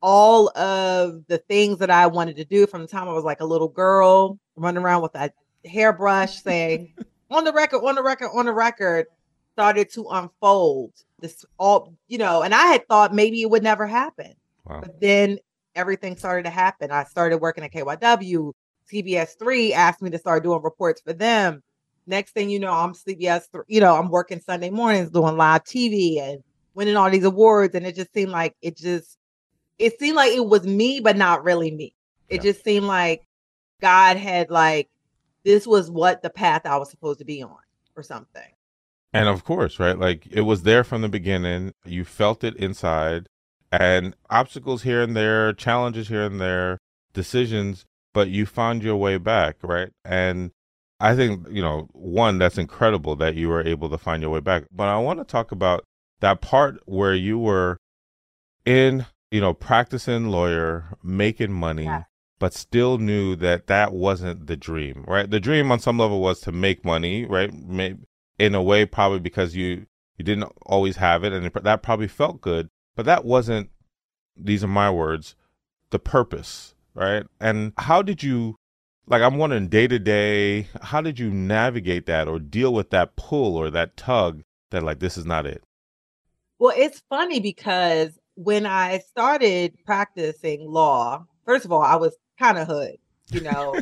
[0.00, 3.40] all of the things that I wanted to do from the time I was like
[3.40, 5.32] a little girl, running around with a
[5.64, 6.94] hairbrush saying,
[7.30, 9.06] on the record, on the record, on the record,
[9.52, 10.92] started to unfold.
[11.20, 14.34] This all, you know, and I had thought maybe it would never happen.
[14.64, 14.80] Wow.
[14.82, 15.38] But then
[15.74, 16.90] everything started to happen.
[16.90, 18.52] I started working at KYW.
[18.92, 21.62] CBS 3 asked me to start doing reports for them.
[22.06, 26.20] Next thing you know, I'm CBS, you know, I'm working Sunday mornings doing live TV
[26.22, 26.42] and
[26.74, 27.74] winning all these awards.
[27.74, 29.18] And it just seemed like it just,
[29.78, 31.94] it seemed like it was me, but not really me.
[32.28, 32.52] It yeah.
[32.52, 33.22] just seemed like
[33.80, 34.88] God had like,
[35.44, 37.56] this was what the path I was supposed to be on
[37.96, 38.50] or something.
[39.12, 39.98] And of course, right?
[39.98, 41.72] Like it was there from the beginning.
[41.84, 43.26] You felt it inside
[43.70, 46.78] and obstacles here and there, challenges here and there,
[47.12, 49.90] decisions, but you found your way back, right?
[50.04, 50.50] And
[51.00, 54.40] I think, you know, one, that's incredible that you were able to find your way
[54.40, 54.64] back.
[54.72, 55.84] But I want to talk about
[56.20, 57.78] that part where you were
[58.64, 62.04] in, you know, practicing lawyer, making money, yeah.
[62.38, 65.30] But still knew that that wasn't the dream, right?
[65.30, 67.52] The dream on some level was to make money, right?
[68.38, 72.40] In a way, probably because you you didn't always have it, and that probably felt
[72.40, 73.70] good, but that wasn't.
[74.36, 75.34] These are my words.
[75.90, 77.24] The purpose, right?
[77.40, 78.56] And how did you
[79.08, 83.16] like I'm wondering day to day, how did you navigate that or deal with that
[83.16, 85.62] pull or that tug that like this is not it?
[86.58, 92.58] Well, it's funny because when I started practicing law, first of all, I was kind
[92.58, 92.96] of hood,
[93.30, 93.80] you know.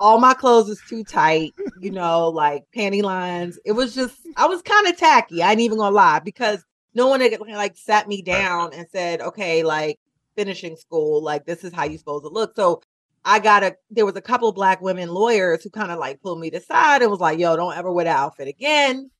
[0.00, 3.58] all my clothes was too tight, you know, like panty lines.
[3.64, 5.42] It was just I was kind of tacky.
[5.42, 9.20] I ain't even gonna lie because no one had like sat me down and said,
[9.20, 9.98] okay, like
[10.36, 12.54] finishing school, like this is how you supposed to look.
[12.56, 12.82] So
[13.24, 16.40] I got a there was a couple black women lawyers who kind of like pulled
[16.40, 19.10] me to side and was like, yo, don't ever wear that outfit again.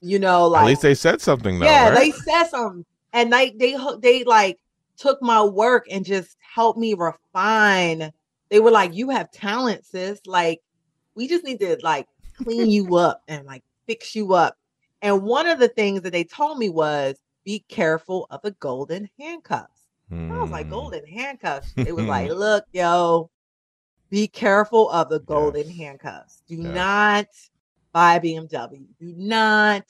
[0.00, 1.66] You know, like at least they said something though.
[1.66, 1.98] Yeah, right?
[1.98, 2.84] they said something.
[3.12, 4.58] And they they they like
[4.96, 8.12] took my work and just helped me refine.
[8.52, 10.20] They were like, You have talent, sis.
[10.26, 10.60] Like,
[11.14, 14.58] we just need to like clean you up and like fix you up.
[15.00, 19.08] And one of the things that they told me was be careful of the golden
[19.18, 19.88] handcuffs.
[20.12, 20.30] Mm.
[20.30, 20.72] I was like, hmm.
[20.72, 21.72] golden handcuffs.
[21.76, 23.30] It was like, look, yo,
[24.10, 25.76] be careful of the golden yes.
[25.78, 26.42] handcuffs.
[26.46, 26.74] Do yes.
[26.74, 27.26] not
[27.92, 28.84] buy BMW.
[29.00, 29.84] Do not,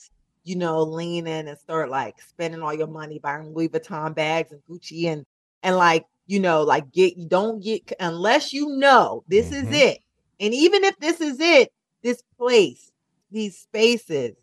[0.45, 4.53] you know, lean in and start like spending all your money buying Louis Vuitton bags
[4.53, 5.25] and Gucci and
[5.63, 9.67] and like, you know, like get you don't get unless you know this mm-hmm.
[9.67, 9.99] is it.
[10.39, 12.91] And even if this is it, this place,
[13.31, 14.35] these spaces,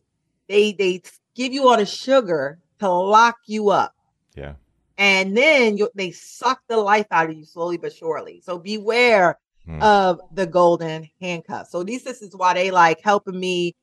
[0.49, 1.03] they they
[1.35, 3.95] give you all the sugar to lock you up.
[4.35, 4.55] Yeah.
[4.99, 8.43] And then you, they suck the life out of you slowly but surely.
[8.45, 9.83] So beware mm.
[9.83, 11.71] of the golden handcuffs.
[11.71, 13.75] So these this is why they like helping me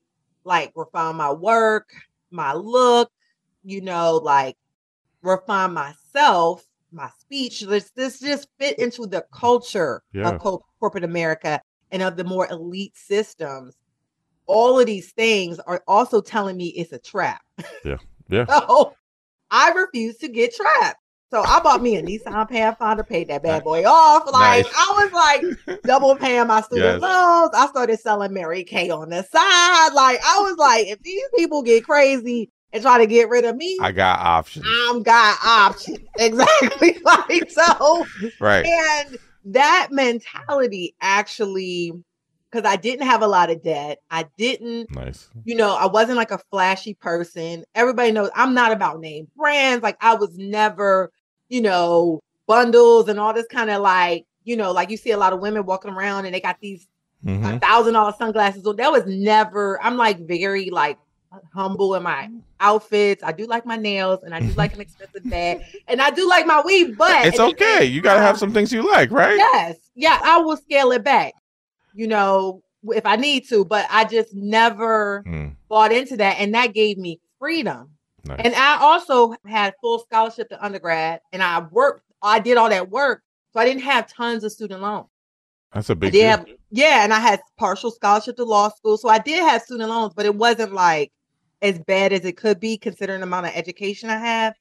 [0.43, 1.89] like refine my work,
[2.31, 3.11] my look,
[3.63, 4.57] you know, like
[5.21, 6.65] refine myself,
[6.97, 7.61] my speech.
[7.61, 10.29] This this just fit into the culture yeah.
[10.29, 13.77] of co- corporate America and of the more elite systems.
[14.45, 17.41] All of these things are also telling me it's a trap.
[17.85, 17.97] Yeah.
[18.29, 18.45] Yeah.
[18.45, 18.93] so
[19.51, 20.99] I refuse to get trapped.
[21.31, 24.25] So I bought me a Nissan Pathfinder, paid that bad boy off.
[24.25, 24.73] Like nice.
[24.75, 27.01] I was like double paying my student yes.
[27.01, 27.51] loans.
[27.53, 29.93] I started selling Mary Kay on the side.
[29.93, 33.55] Like I was like, if these people get crazy and try to get rid of
[33.55, 34.65] me, I got options.
[34.67, 35.99] I'm got options.
[36.19, 36.97] exactly.
[37.03, 38.05] like so.
[38.39, 38.65] Right.
[38.65, 41.93] And that mentality actually
[42.49, 43.99] because I didn't have a lot of debt.
[44.09, 45.29] I didn't, nice.
[45.43, 47.65] you know, I wasn't like a flashy person.
[47.75, 49.83] Everybody knows I'm not about name brands.
[49.83, 51.11] Like I was never,
[51.49, 55.17] you know, bundles and all this kind of like, you know, like you see a
[55.17, 56.87] lot of women walking around and they got these
[57.25, 57.57] mm-hmm.
[57.57, 58.63] thousand dollar sunglasses.
[58.63, 60.97] So that was never, I'm like very like
[61.53, 63.23] humble in my outfits.
[63.23, 66.27] I do like my nails and I do like an expensive bag and I do
[66.27, 67.85] like my weave, but it's okay.
[67.85, 69.37] You got to have some things you like, right?
[69.37, 69.77] Yes.
[69.95, 70.19] Yeah.
[70.23, 71.33] I will scale it back
[71.97, 75.55] you know, if I need to, but I just never mm.
[75.67, 76.37] bought into that.
[76.39, 77.89] And that gave me freedom.
[78.23, 78.39] Nice.
[78.43, 82.89] And I also had full scholarship to undergrad and I worked, I did all that
[82.89, 83.23] work.
[83.51, 85.07] So I didn't have tons of student loans.
[85.73, 86.27] That's a big deal.
[86.27, 87.03] Have, yeah.
[87.03, 88.97] And I had partial scholarship to law school.
[88.97, 91.11] So I did have student loans, but it wasn't like
[91.61, 94.53] as bad as it could be considering the amount of education I have.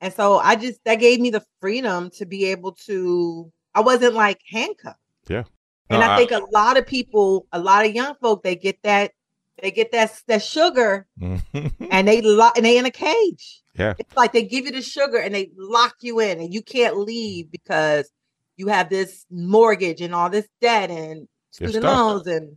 [0.00, 4.14] And so I just, that gave me the freedom to be able to, I wasn't
[4.14, 4.98] like handcuffed.
[5.28, 5.44] Yeah.
[5.90, 9.12] And I think a lot of people, a lot of young folk, they get that,
[9.60, 11.66] they get that that sugar, mm-hmm.
[11.90, 13.60] and they lock and they in a cage.
[13.74, 16.62] Yeah, it's like they give you the sugar and they lock you in, and you
[16.62, 18.10] can't leave because
[18.56, 22.56] you have this mortgage and all this debt and student loans, and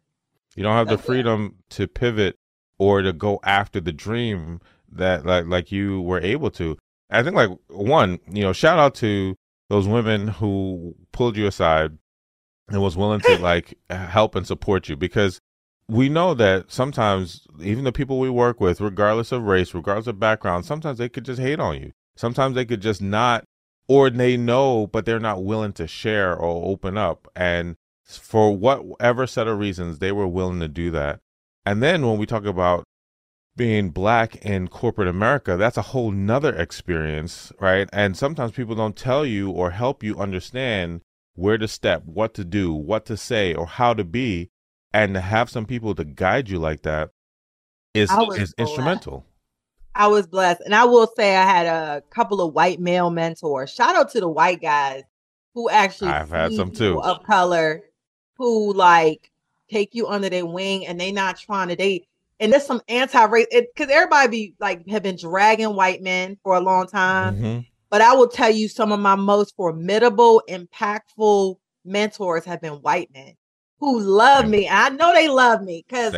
[0.55, 2.37] you don't have the freedom to pivot
[2.83, 4.59] or to go after the dream
[4.91, 6.77] that like like you were able to.
[7.09, 9.35] I think like one, you know, shout out to
[9.69, 11.97] those women who pulled you aside
[12.67, 15.39] and was willing to like help and support you because
[15.87, 20.19] we know that sometimes even the people we work with regardless of race regardless of
[20.19, 21.91] background sometimes they could just hate on you.
[22.17, 23.45] Sometimes they could just not
[23.87, 27.29] or they know but they're not willing to share or open up.
[27.33, 31.21] And for whatever set of reasons they were willing to do that
[31.65, 32.83] and then when we talk about
[33.55, 37.87] being black in corporate America, that's a whole nother experience, right?
[37.93, 41.01] And sometimes people don't tell you or help you understand
[41.35, 44.49] where to step, what to do, what to say, or how to be.
[44.95, 47.09] And to have some people to guide you like that
[47.95, 49.25] is is instrumental.
[49.95, 50.61] I was blessed.
[50.65, 53.71] And I will say I had a couple of white male mentors.
[53.71, 55.03] Shout out to the white guys
[55.55, 57.81] who actually I've had some too of color
[58.37, 59.31] who like
[59.73, 62.05] take you under their wing and they not trying to date
[62.39, 66.59] and there's some anti-race because everybody be like have been dragging white men for a
[66.59, 67.35] long time.
[67.35, 67.59] Mm-hmm.
[67.89, 71.55] But I will tell you, some of my most formidable, impactful
[71.85, 73.35] mentors have been white men
[73.79, 74.51] who love Same.
[74.51, 74.69] me.
[74.69, 76.11] I know they love me because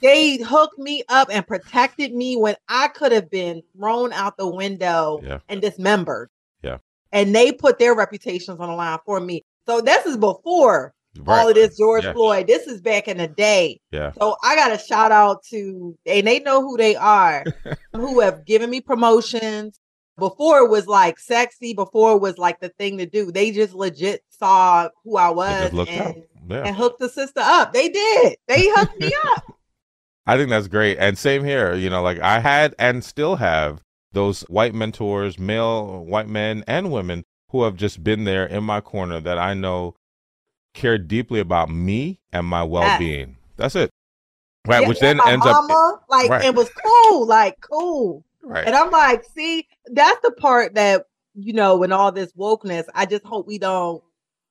[0.00, 4.48] they hooked me up and protected me when I could have been thrown out the
[4.48, 5.38] window yeah.
[5.48, 6.28] and dismembered.
[6.62, 6.78] Yeah.
[7.12, 9.42] And they put their reputations on the line for me.
[9.66, 11.40] So this is before Right.
[11.40, 12.12] all of this George yeah.
[12.12, 12.46] Floyd.
[12.46, 13.80] This is back in the day.
[13.90, 14.12] Yeah.
[14.12, 17.44] So I got a shout out to, and they know who they are,
[17.92, 19.78] who have given me promotions.
[20.18, 23.30] Before it was like sexy, before it was like the thing to do.
[23.30, 26.62] They just legit saw who I was and, yeah.
[26.64, 27.74] and hooked the sister up.
[27.74, 28.36] They did.
[28.48, 29.44] They hooked me up.
[30.26, 30.96] I think that's great.
[30.98, 31.74] And same here.
[31.74, 36.90] You know, like I had and still have those white mentors, male white men and
[36.90, 39.94] women who have just been there in my corner that I know
[40.76, 43.36] care deeply about me and my well being.
[43.56, 43.90] That's it.
[44.66, 44.82] Right.
[44.82, 46.44] Yeah, which then ends mama, up like right.
[46.44, 48.24] it was cool, like cool.
[48.42, 48.66] Right.
[48.66, 53.06] And I'm like, see, that's the part that, you know, in all this wokeness, I
[53.06, 54.02] just hope we don't,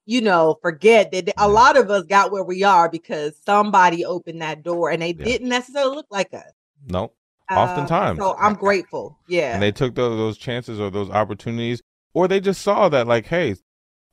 [0.05, 4.41] you know, forget that a lot of us got where we are because somebody opened
[4.41, 5.25] that door and they yeah.
[5.25, 6.51] didn't necessarily look like us.
[6.87, 7.11] No.
[7.49, 8.19] Uh, Oftentimes.
[8.19, 9.17] so I'm grateful.
[9.27, 9.53] Yeah.
[9.53, 11.81] And they took those, those chances or those opportunities,
[12.13, 13.55] or they just saw that, like, hey,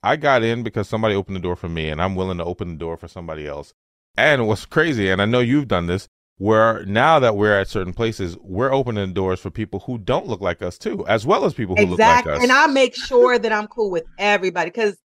[0.03, 2.71] I got in because somebody opened the door for me, and I'm willing to open
[2.71, 3.73] the door for somebody else.
[4.17, 7.93] And what's crazy, and I know you've done this, where now that we're at certain
[7.93, 11.55] places, we're opening doors for people who don't look like us too, as well as
[11.55, 12.33] people who exactly.
[12.33, 12.43] look like us.
[12.43, 14.97] And I make sure that I'm cool with everybody because,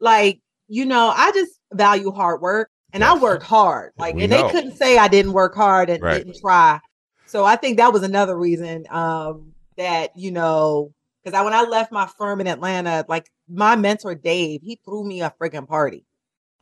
[0.00, 3.10] like, you know, I just value hard work, and yes.
[3.10, 3.92] I work hard.
[3.96, 4.46] Like, we and know.
[4.46, 6.18] they couldn't say I didn't work hard and right.
[6.18, 6.78] didn't try.
[7.26, 11.62] So I think that was another reason um, that you know because I when I
[11.62, 16.04] left my firm in Atlanta, like my mentor Dave, he threw me a friggin' party.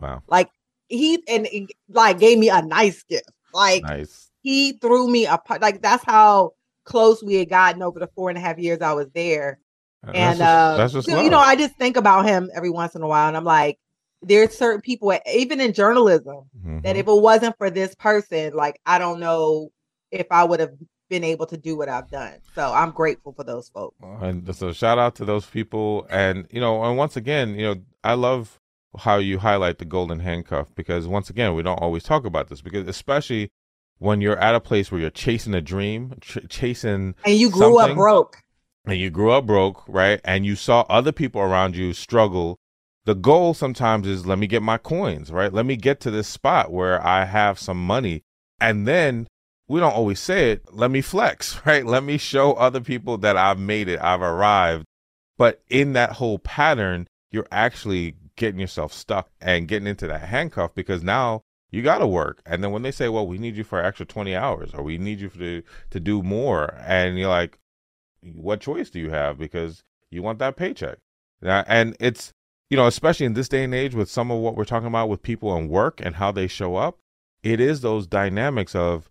[0.00, 0.22] Wow.
[0.26, 0.50] Like
[0.88, 1.48] he and
[1.88, 3.30] like gave me a nice gift.
[3.52, 4.30] Like nice.
[4.42, 6.52] he threw me a like that's how
[6.84, 9.60] close we had gotten over the four and a half years I was there.
[10.06, 12.94] Uh, and uh, that's just so, you know, I just think about him every once
[12.94, 13.78] in a while, and I'm like,
[14.22, 16.80] there's certain people, even in journalism, mm-hmm.
[16.80, 19.70] that if it wasn't for this person, like I don't know
[20.10, 20.72] if I would have
[21.10, 22.38] been able to do what I've done.
[22.54, 23.96] So I'm grateful for those folks.
[24.00, 26.06] And so shout out to those people.
[26.08, 28.58] And, you know, and once again, you know, I love
[28.98, 32.62] how you highlight the golden handcuff because once again, we don't always talk about this
[32.62, 33.50] because especially
[33.98, 37.78] when you're at a place where you're chasing a dream, ch- chasing and you grew
[37.78, 38.38] up broke.
[38.86, 40.20] And you grew up broke, right?
[40.24, 42.58] And you saw other people around you struggle.
[43.04, 45.52] The goal sometimes is let me get my coins, right?
[45.52, 48.22] Let me get to this spot where I have some money.
[48.60, 49.26] And then
[49.70, 50.64] we don't always say it.
[50.74, 51.86] Let me flex, right?
[51.86, 54.84] Let me show other people that I've made it, I've arrived.
[55.38, 60.74] But in that whole pattern, you're actually getting yourself stuck and getting into that handcuff
[60.74, 62.42] because now you got to work.
[62.44, 64.98] And then when they say, well, we need you for extra 20 hours or we
[64.98, 67.58] need you to, to do more, and you're like,
[68.22, 69.38] what choice do you have?
[69.38, 70.98] Because you want that paycheck.
[71.42, 72.32] And it's,
[72.70, 75.08] you know, especially in this day and age with some of what we're talking about
[75.08, 76.98] with people and work and how they show up,
[77.44, 79.09] it is those dynamics of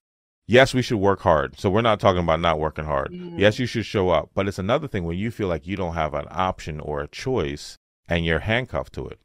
[0.49, 1.59] yes, we should work hard.
[1.59, 3.11] So we're not talking about not working hard.
[3.11, 3.37] Mm.
[3.37, 4.31] Yes, you should show up.
[4.33, 7.07] But it's another thing when you feel like you don't have an option or a
[7.07, 9.19] choice and you're handcuffed to it.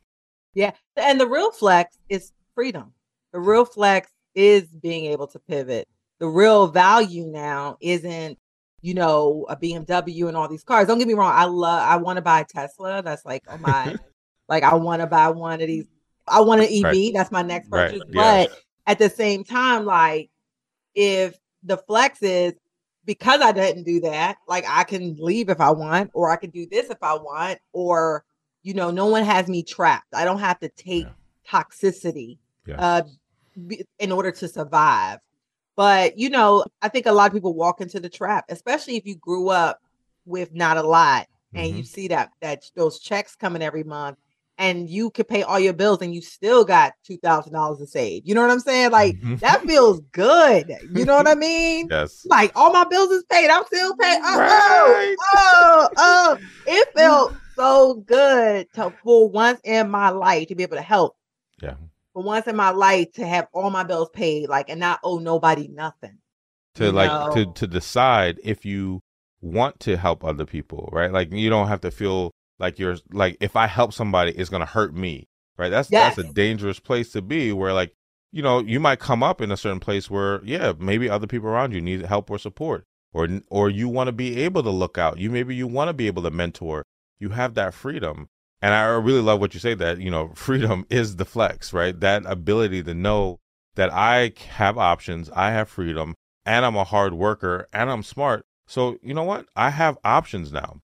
[0.52, 0.72] Yeah.
[0.96, 2.92] And the real flex is freedom.
[3.32, 5.88] The real flex is being able to pivot.
[6.20, 8.38] The real value now isn't,
[8.82, 10.86] you know, a BMW and all these cars.
[10.86, 11.32] Don't get me wrong.
[11.34, 13.02] I love, I want to buy a Tesla.
[13.02, 13.96] That's like, oh my,
[14.48, 15.86] like, I want to buy one of these.
[16.28, 16.84] I want an EV.
[16.84, 17.10] Right.
[17.14, 18.00] That's my next purchase.
[18.00, 18.12] Right.
[18.12, 18.56] But yeah.
[18.86, 20.30] at the same time, like,
[20.94, 22.54] if the flex is
[23.04, 26.50] because I didn't do that, like I can leave if I want, or I can
[26.50, 28.24] do this if I want, or
[28.62, 30.14] you know, no one has me trapped.
[30.14, 31.10] I don't have to take yeah.
[31.62, 32.80] toxicity yeah.
[32.80, 33.02] uh,
[33.98, 35.18] in order to survive.
[35.76, 39.06] But you know, I think a lot of people walk into the trap, especially if
[39.06, 39.80] you grew up
[40.24, 41.26] with not a lot.
[41.54, 41.78] and mm-hmm.
[41.78, 44.18] you see that that those checks coming every month
[44.58, 47.86] and you could pay all your bills and you still got two thousand dollars to
[47.86, 48.22] save.
[48.24, 48.90] You know what I'm saying?
[48.90, 49.36] Like mm-hmm.
[49.36, 50.72] that feels good.
[50.92, 51.88] You know what I mean?
[51.90, 52.24] yes.
[52.26, 53.50] Like all my bills is paid.
[53.50, 54.20] I'm still paying.
[54.22, 55.16] Oh, right.
[55.34, 60.76] oh, oh, it felt so good to for once in my life to be able
[60.76, 61.16] to help.
[61.62, 61.74] Yeah.
[62.12, 65.18] For once in my life to have all my bills paid, like and not owe
[65.18, 66.18] nobody nothing.
[66.76, 67.44] To like know?
[67.44, 69.00] to to decide if you
[69.40, 71.12] want to help other people, right?
[71.12, 74.66] Like you don't have to feel like you're like if I help somebody, it's gonna
[74.66, 75.28] hurt me,
[75.58, 75.70] right?
[75.70, 76.16] That's yes.
[76.16, 77.52] that's a dangerous place to be.
[77.52, 77.94] Where like
[78.32, 81.48] you know you might come up in a certain place where yeah maybe other people
[81.48, 84.98] around you need help or support, or or you want to be able to look
[84.98, 85.18] out.
[85.18, 86.84] You maybe you want to be able to mentor.
[87.18, 88.28] You have that freedom,
[88.60, 91.98] and I really love what you say that you know freedom is the flex, right?
[91.98, 93.40] That ability to know
[93.76, 96.14] that I have options, I have freedom,
[96.46, 98.46] and I'm a hard worker, and I'm smart.
[98.66, 99.46] So you know what?
[99.56, 100.80] I have options now.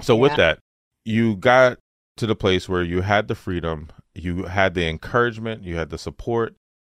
[0.00, 0.20] So yeah.
[0.20, 0.58] with that,
[1.04, 1.78] you got
[2.16, 5.98] to the place where you had the freedom, you had the encouragement, you had the
[5.98, 6.54] support,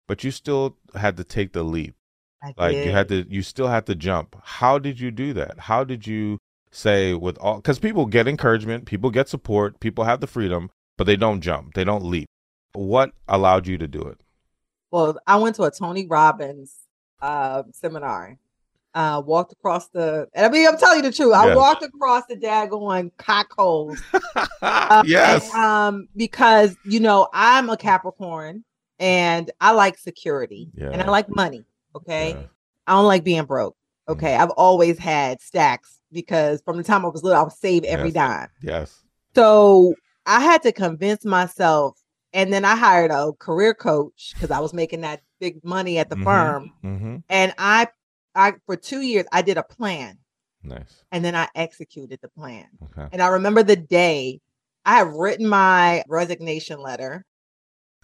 [0.07, 1.95] but you still had to take the leap.
[2.41, 2.85] I like did.
[2.85, 4.35] you had to you still had to jump.
[4.43, 5.59] How did you do that?
[5.61, 6.37] How did you
[6.71, 11.05] say with all cuz people get encouragement, people get support, people have the freedom, but
[11.05, 11.73] they don't jump.
[11.73, 12.27] They don't leap.
[12.73, 14.19] What allowed you to do it?
[14.91, 16.75] Well, I went to a Tony Robbins
[17.21, 18.37] uh, seminar
[18.97, 20.27] uh, walked across the.
[20.35, 21.31] I mean, I'm telling you the truth.
[21.31, 24.01] I walked across the daggone cockholes.
[24.63, 25.53] um, yes.
[25.53, 28.65] And, um, because you know I'm a Capricorn
[28.97, 30.89] and I like security yeah.
[30.89, 31.63] and I like money.
[31.95, 32.41] Okay, yeah.
[32.87, 33.75] I don't like being broke.
[34.09, 34.13] Mm.
[34.13, 34.39] Okay, mm.
[34.39, 38.09] I've always had stacks because from the time I was little, I would save every
[38.09, 38.13] yes.
[38.15, 38.49] dime.
[38.63, 39.03] Yes.
[39.35, 39.93] So
[40.25, 42.01] I had to convince myself,
[42.33, 46.09] and then I hired a career coach because I was making that big money at
[46.09, 46.23] the mm-hmm.
[46.23, 47.17] firm, mm-hmm.
[47.29, 47.89] and I
[48.37, 50.19] I for two years I did a plan.
[50.63, 51.03] Nice.
[51.11, 52.67] And then I executed the plan.
[52.83, 53.07] Okay.
[53.11, 54.41] And I remember the day
[54.85, 57.25] I had written my resignation letter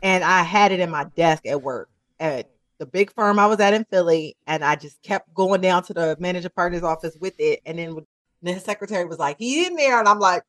[0.02, 3.60] and I had it in my desk at work at the big firm I was
[3.60, 4.36] at in Philly.
[4.48, 7.62] And I just kept going down to the manager partner's office with it.
[7.66, 7.98] And then
[8.42, 10.00] the secretary was like, he in there.
[10.00, 10.44] And I'm like,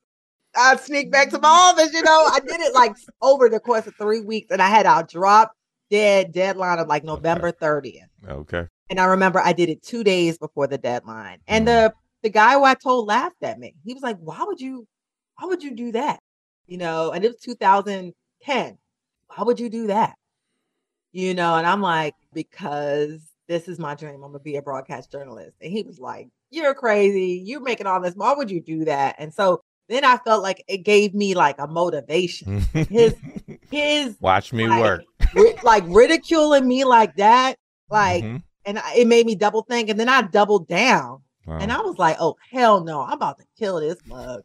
[0.57, 2.28] I sneak back to my office, you know.
[2.32, 5.53] I did it like over the course of three weeks, and I had our drop
[5.91, 8.09] dead deadline of like November 30th.
[8.28, 8.68] Okay.
[8.91, 11.39] And I remember I did it two days before the deadline.
[11.47, 11.66] And mm.
[11.66, 13.74] the the guy who I told laughed at me.
[13.85, 14.87] He was like, Why would you
[15.37, 16.20] why would you do that?
[16.66, 18.78] You know, and it was 2010.
[19.28, 20.14] Why would you do that?
[21.12, 24.16] You know, and I'm like, because this is my dream.
[24.16, 25.57] I'm gonna be a broadcast journalist.
[25.61, 27.43] And he was like, You're crazy.
[27.45, 28.14] You're making all this.
[28.14, 29.16] Why would you do that?
[29.18, 32.61] And so then I felt like it gave me like a motivation.
[32.72, 33.14] His
[33.70, 35.03] his watch me like, work.
[35.35, 37.57] ri- like ridiculing me like that.
[37.91, 39.88] Like mm-hmm and it made me double think.
[39.88, 41.58] And then I doubled down, wow.
[41.58, 44.42] and I was like, "Oh hell no, I'm about to kill this mug."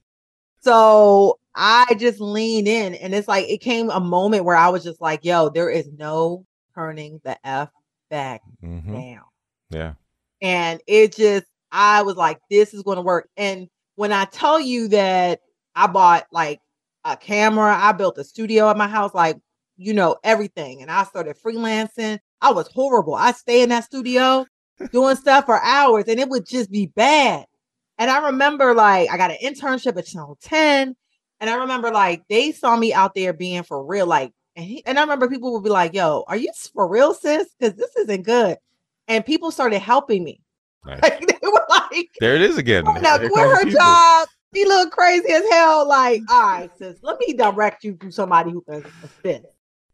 [0.62, 4.84] So I just leaned in, and it's like it came a moment where I was
[4.84, 6.46] just like, "Yo, there is no
[6.76, 7.70] turning the f
[8.10, 8.94] back mm-hmm.
[8.94, 9.24] down."
[9.70, 9.94] Yeah,
[10.42, 14.60] and it just I was like, "This is going to work." And when I tell
[14.60, 15.42] you that
[15.76, 16.60] I bought like
[17.06, 19.38] a camera, I built a studio at my house, like
[19.78, 22.20] you know everything, and I started freelancing.
[22.42, 23.16] I was horrible.
[23.16, 24.46] I stay in that studio
[24.92, 27.46] doing stuff for hours and it would just be bad.
[27.98, 30.96] And I remember like I got an internship at Channel 10.
[31.42, 34.08] And I remember like they saw me out there being for real.
[34.08, 37.14] Like, and, he, and I remember people would be like, yo, are you for real,
[37.14, 37.48] sis?
[37.58, 38.58] Because this isn't good.
[39.08, 40.42] And people started helping me.
[40.86, 41.02] Nice.
[41.04, 42.86] Like, they were like, there it is again.
[42.88, 43.82] Oh, now quit her people.
[43.82, 44.30] job.
[44.56, 45.86] She look crazy as hell.
[45.86, 49.46] Like, all right, sis, let me direct you to somebody who can assist.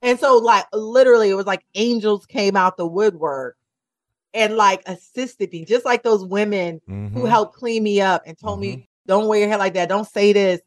[0.05, 3.57] And so, like, literally, it was like angels came out the woodwork
[4.35, 7.07] and like assisted me, just like those women mm-hmm.
[7.07, 8.77] who helped clean me up and told mm-hmm.
[8.81, 9.89] me, don't wear your hair like that.
[9.89, 10.61] Don't say this.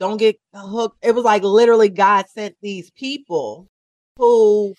[0.00, 0.96] Don't get hooked.
[1.04, 3.68] It was like literally God sent these people
[4.16, 4.74] who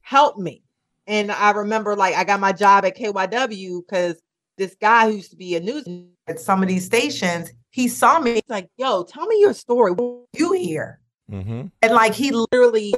[0.00, 0.62] helped me.
[1.06, 4.18] And I remember like I got my job at KYW because
[4.56, 5.84] this guy who used to be a news
[6.26, 8.34] at some of these stations, he saw me.
[8.34, 9.92] He's like, yo, tell me your story.
[9.92, 11.00] What you here?
[11.30, 11.66] Mm-hmm.
[11.82, 12.94] And like he literally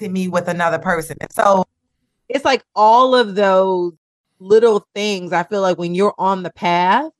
[0.00, 1.16] me with another person.
[1.20, 1.64] And so
[2.28, 3.92] it's like all of those
[4.38, 5.32] little things.
[5.32, 7.10] I feel like when you're on the path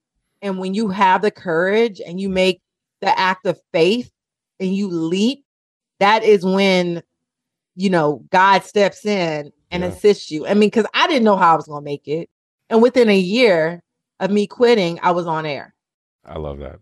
[0.42, 2.60] and when you have the courage and you make
[3.00, 4.10] the act of faith
[4.60, 5.44] and you leap,
[6.00, 7.02] that is when,
[7.76, 9.88] you know, God steps in and yeah.
[9.88, 10.46] assists you.
[10.46, 12.28] I mean, because I didn't know how I was going to make it.
[12.70, 13.82] And within a year
[14.20, 15.74] of me quitting, I was on air.
[16.24, 16.78] I love that.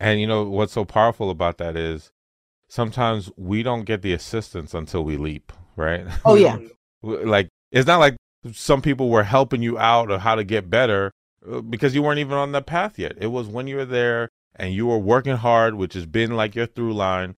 [0.00, 2.10] And you know what's so powerful about that is
[2.74, 6.04] sometimes we don't get the assistance until we leap, right?
[6.24, 6.58] Oh yeah.
[7.02, 8.16] like it's not like
[8.52, 11.12] some people were helping you out or how to get better
[11.48, 13.12] uh, because you weren't even on that path yet.
[13.20, 16.56] It was when you were there and you were working hard, which has been like
[16.56, 17.36] your through line,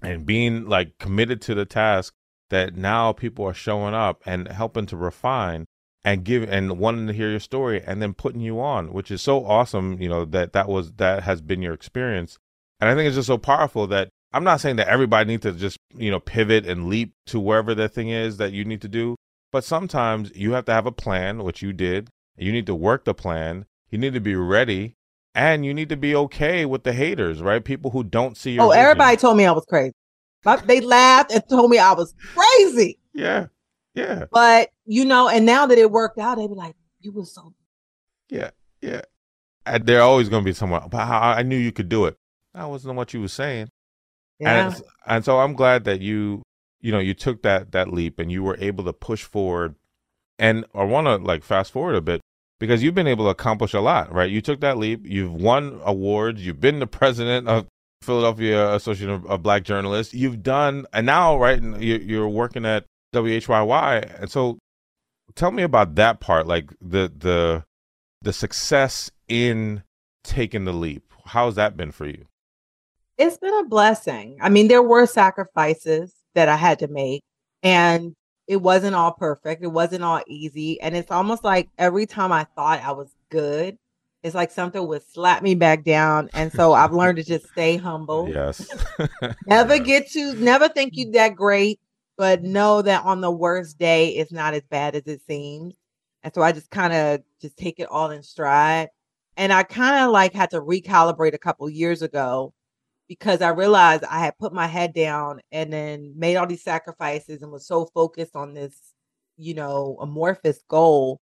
[0.00, 2.14] and being like committed to the task
[2.50, 5.66] that now people are showing up and helping to refine
[6.04, 9.20] and give and wanting to hear your story and then putting you on, which is
[9.20, 12.38] so awesome, you know, that that was that has been your experience.
[12.80, 15.52] And I think it's just so powerful that I'm not saying that everybody needs to
[15.52, 18.88] just, you know, pivot and leap to wherever the thing is that you need to
[18.88, 19.16] do,
[19.52, 22.08] but sometimes you have to have a plan, which you did.
[22.36, 23.64] You need to work the plan.
[23.90, 24.96] You need to be ready
[25.36, 27.64] and you need to be okay with the haters, right?
[27.64, 28.82] People who don't see your Oh, vision.
[28.82, 29.92] everybody told me I was crazy.
[30.66, 32.98] They laughed and told me I was crazy.
[33.14, 33.46] Yeah.
[33.94, 34.24] Yeah.
[34.32, 37.54] But you know, and now that it worked out, they be like, "You were so."
[38.28, 38.50] Yeah.
[38.82, 39.02] Yeah.
[39.64, 40.88] And they're always going to be someone.
[40.90, 42.16] But I knew you could do it.
[42.52, 43.68] That wasn't what you were saying.
[44.38, 44.66] Yeah.
[44.66, 46.42] And, and so I'm glad that you,
[46.80, 49.74] you know, you took that that leap and you were able to push forward.
[50.38, 52.20] And I want to like fast forward a bit
[52.58, 54.30] because you've been able to accomplish a lot, right?
[54.30, 55.02] You took that leap.
[55.04, 56.44] You've won awards.
[56.44, 57.66] You've been the president of
[58.02, 60.14] Philadelphia Association of, of Black Journalists.
[60.14, 64.20] You've done, and now, right, you're working at WHYY.
[64.20, 64.58] And so,
[65.34, 67.64] tell me about that part, like the the
[68.22, 69.82] the success in
[70.22, 71.12] taking the leap.
[71.26, 72.26] How's that been for you?
[73.18, 74.38] It's been a blessing.
[74.40, 77.22] I mean, there were sacrifices that I had to make,
[77.62, 78.14] and
[78.46, 79.62] it wasn't all perfect.
[79.62, 80.80] It wasn't all easy.
[80.80, 83.78] And it's almost like every time I thought I was good,
[84.22, 86.28] it's like something would slap me back down.
[86.34, 88.28] And so I've learned to just stay humble.
[88.28, 88.68] Yes.
[89.46, 89.86] Never Yes.
[89.86, 91.78] get to, never think you that great,
[92.16, 95.74] but know that on the worst day, it's not as bad as it seems.
[96.22, 98.88] And so I just kind of just take it all in stride.
[99.36, 102.54] And I kind of like had to recalibrate a couple years ago
[103.08, 107.42] because I realized I had put my head down and then made all these sacrifices
[107.42, 108.94] and was so focused on this,
[109.36, 111.20] you know, amorphous goal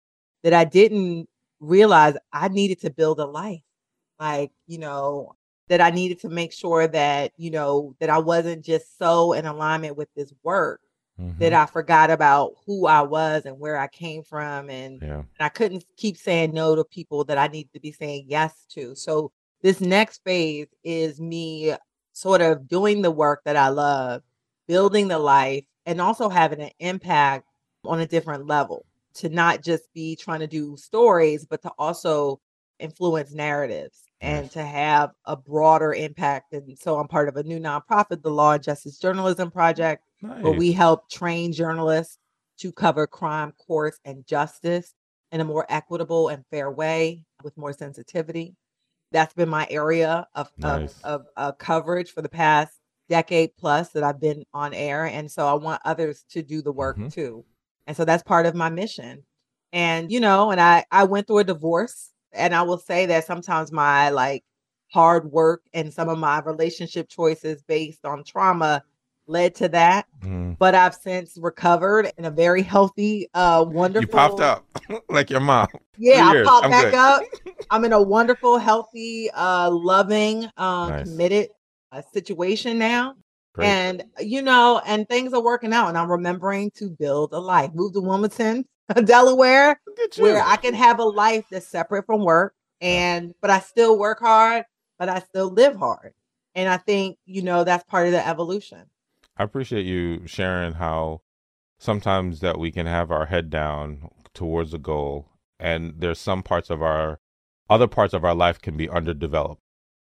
[0.42, 1.28] that I didn't
[1.60, 3.60] realize I needed to build a life.
[4.18, 5.34] Like, you know,
[5.68, 9.46] that I needed to make sure that, you know, that I wasn't just so in
[9.46, 10.80] alignment with this work
[11.38, 11.56] that Mhm.
[11.56, 15.18] I forgot about who I was and where I came from and yeah.
[15.18, 18.66] and I couldn't keep saying no to people that I need to be saying yes
[18.70, 18.94] to.
[18.94, 21.74] So this next phase is me
[22.12, 24.22] sort of doing the work that I love,
[24.66, 27.46] building the life, and also having an impact
[27.84, 32.40] on a different level to not just be trying to do stories, but to also
[32.78, 36.52] influence narratives and to have a broader impact.
[36.52, 40.52] And so I'm part of a new nonprofit, the Law and Justice Journalism Project where
[40.52, 42.18] we help train journalists
[42.58, 44.94] to cover crime, courts, and justice
[45.32, 48.54] in a more equitable and fair way with more sensitivity.
[49.12, 51.00] That's been my area of Nice.
[51.04, 52.72] of, of uh, coverage for the past
[53.08, 56.72] decade plus that I've been on air, and so I want others to do the
[56.72, 57.12] work Mhm.
[57.12, 57.44] too.
[57.86, 59.24] And so that's part of my mission.
[59.72, 63.24] And you know, and I I went through a divorce, and I will say that
[63.26, 64.44] sometimes my like
[64.92, 68.82] hard work and some of my relationship choices based on trauma
[69.26, 70.56] led to that Mm.
[70.58, 74.02] but I've since recovered in a very healthy, uh, wonderful.
[74.02, 74.64] You popped up
[75.08, 75.68] like your mom.
[75.96, 76.94] Yeah, I popped I'm back good.
[76.94, 77.22] up.
[77.70, 81.04] I'm in a wonderful, healthy, uh, loving, uh, Nice.
[81.04, 81.50] committed
[81.92, 83.14] uh, situation now.
[83.54, 83.66] Great.
[83.68, 87.70] And you know, and things are working out, and I'm remembering to build a life.
[87.74, 88.64] Move to Wilmington,
[89.04, 89.80] Delaware,
[90.16, 90.42] where.
[90.42, 94.64] I can have a life that's separate from work, and but I still work hard,
[94.98, 96.14] but I still live hard.
[96.54, 98.86] And I think you know that's part of the evolution.
[99.36, 101.20] I appreciate you sharing how
[101.78, 105.28] sometimes that we can have our head down towards a goal
[105.58, 107.18] and there's some parts of our
[107.68, 109.62] other parts of our life can be underdeveloped,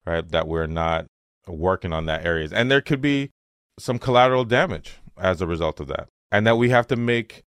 [0.06, 0.26] right?
[0.28, 1.06] That we're not
[1.46, 2.52] working on that areas.
[2.52, 3.30] And there could be
[3.78, 6.08] some collateral damage as a result of that.
[6.30, 7.42] And that we have to make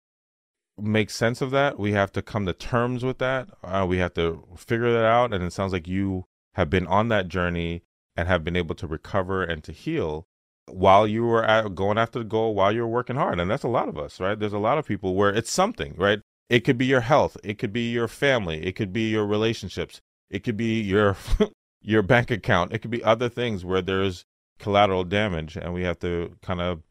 [0.78, 1.78] make sense of that.
[1.78, 3.50] We have to come to terms with that.
[3.64, 5.34] Uh, we have to figure that out.
[5.34, 6.26] And it sounds like you
[6.56, 7.84] have been on that journey
[8.16, 10.28] and have been able to recover and to heal
[10.68, 13.40] while you were at, going after the goal, while you were working hard.
[13.40, 14.40] And that's a lot of us, right?
[14.40, 16.20] There's a lot of people where it's something, right?
[16.50, 20.02] It could be your health, it could be your family, it could be your relationships,
[20.30, 21.16] it could be your
[21.82, 24.26] your bank account, it could be other things where there's
[24.60, 26.82] collateral damage, and we have to kind of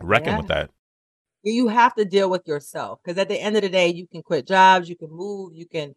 [0.00, 0.70] reckon with that.
[1.42, 4.22] you have to deal with yourself because at the end of the day, you can
[4.22, 5.94] quit jobs, you can move, you can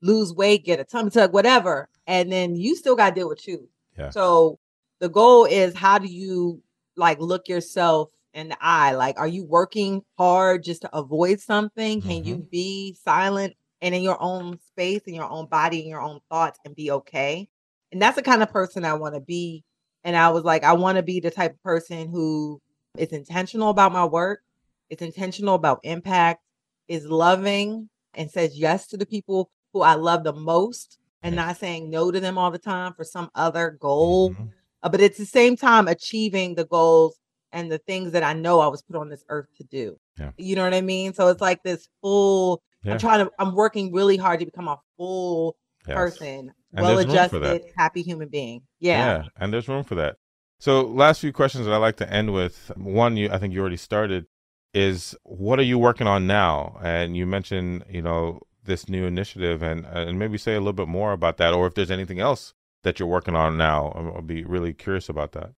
[0.00, 3.46] lose weight, get a tummy tuck, whatever, and then you still got to deal with
[3.46, 3.68] you.
[3.96, 4.10] Yeah.
[4.10, 4.58] So
[5.02, 6.62] the goal is how do you
[6.96, 8.92] like look yourself in the eye?
[8.92, 12.00] Like, are you working hard just to avoid something?
[12.00, 16.00] Can you be silent and in your own space, in your own body, in your
[16.00, 17.48] own thoughts, and be okay?
[17.90, 19.64] And that's the kind of person I want to be.
[20.04, 22.62] And I was like, I want to be the type of person who
[22.96, 24.42] is intentional about my work,
[24.88, 26.44] is intentional about impact,
[26.86, 31.56] is loving, and says yes to the people who I love the most, and not
[31.56, 34.30] saying no to them all the time for some other goal.
[34.30, 34.44] Mm-hmm.
[34.82, 37.16] Uh, but at the same time, achieving the goals
[37.52, 39.98] and the things that I know I was put on this earth to do.
[40.18, 40.30] Yeah.
[40.36, 41.12] You know what I mean?
[41.12, 42.62] So it's like this full.
[42.82, 42.92] Yeah.
[42.92, 43.30] I'm trying to.
[43.38, 45.56] I'm working really hard to become a full
[45.86, 45.94] yes.
[45.94, 48.62] person, well adjusted, happy human being.
[48.80, 48.98] Yeah.
[48.98, 50.16] Yeah, and there's room for that.
[50.58, 52.72] So, last few questions that I like to end with.
[52.76, 54.26] One, you I think you already started
[54.74, 56.78] is what are you working on now?
[56.82, 60.88] And you mentioned, you know, this new initiative, and and maybe say a little bit
[60.88, 64.12] more about that, or if there's anything else that you're working on now.
[64.14, 65.50] I'll be really curious about that.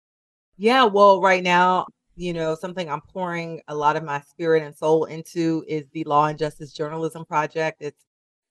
[0.57, 4.75] Yeah, well, right now, you know, something I'm pouring a lot of my spirit and
[4.75, 7.77] soul into is the Law and Justice Journalism Project.
[7.81, 8.05] It's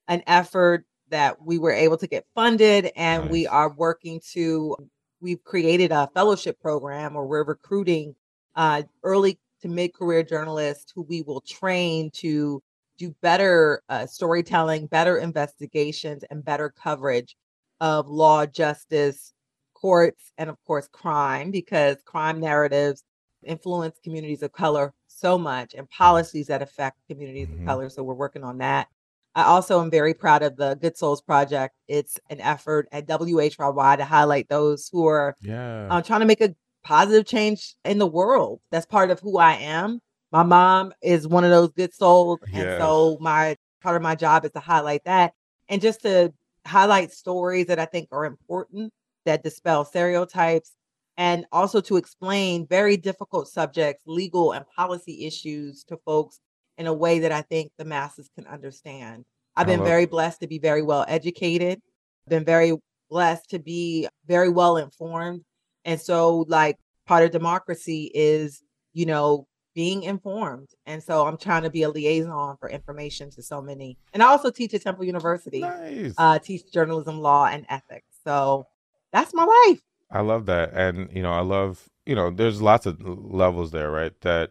[0.09, 3.31] an effort that we were able to get funded, and nice.
[3.31, 4.77] we are working to
[5.21, 8.17] we've created a fellowship program where we're recruiting
[8.57, 12.61] uh, early to mid career journalists who we will train to
[12.99, 17.37] do better uh, storytelling, better investigations, and better coverage
[17.83, 19.35] of law, justice,
[19.75, 23.03] courts, and of course, crime, because crime narratives
[23.45, 27.63] influence communities of color so much and policies that affect communities mm-hmm.
[27.63, 27.91] of color.
[27.91, 28.87] So we're working on that.
[29.35, 31.75] I also am very proud of the Good Souls Project.
[31.89, 35.89] It's an effort at WHYY to highlight those who are yeah.
[35.91, 36.55] uh, trying to make a
[36.85, 38.61] positive change in the world.
[38.71, 40.01] That's part of who I am.
[40.31, 42.63] My mom is one of those good souls, yes.
[42.63, 45.33] and so my part of my job is to highlight that
[45.69, 46.33] and just to
[46.67, 48.93] highlight stories that I think are important
[49.25, 50.73] that dispel stereotypes
[51.17, 56.41] and also to explain very difficult subjects, legal and policy issues to folks
[56.79, 59.25] in a way that I think the masses can understand.
[59.55, 61.81] I've been very blessed to be very well educated,
[62.27, 62.73] been very
[63.11, 65.43] blessed to be very well informed.
[65.85, 68.63] And so, like, part of democracy is,
[68.95, 70.69] you know, being informed.
[70.87, 73.99] And so I'm trying to be a liaison for information to so many.
[74.13, 76.15] And I also teach at Temple University, nice.
[76.19, 78.07] uh, teach journalism, law, and ethics.
[78.25, 78.67] So
[79.13, 79.81] that's my life.
[80.11, 80.73] I love that.
[80.75, 84.19] And, you know, I love, you know, there's lots of levels there, right?
[84.21, 84.51] That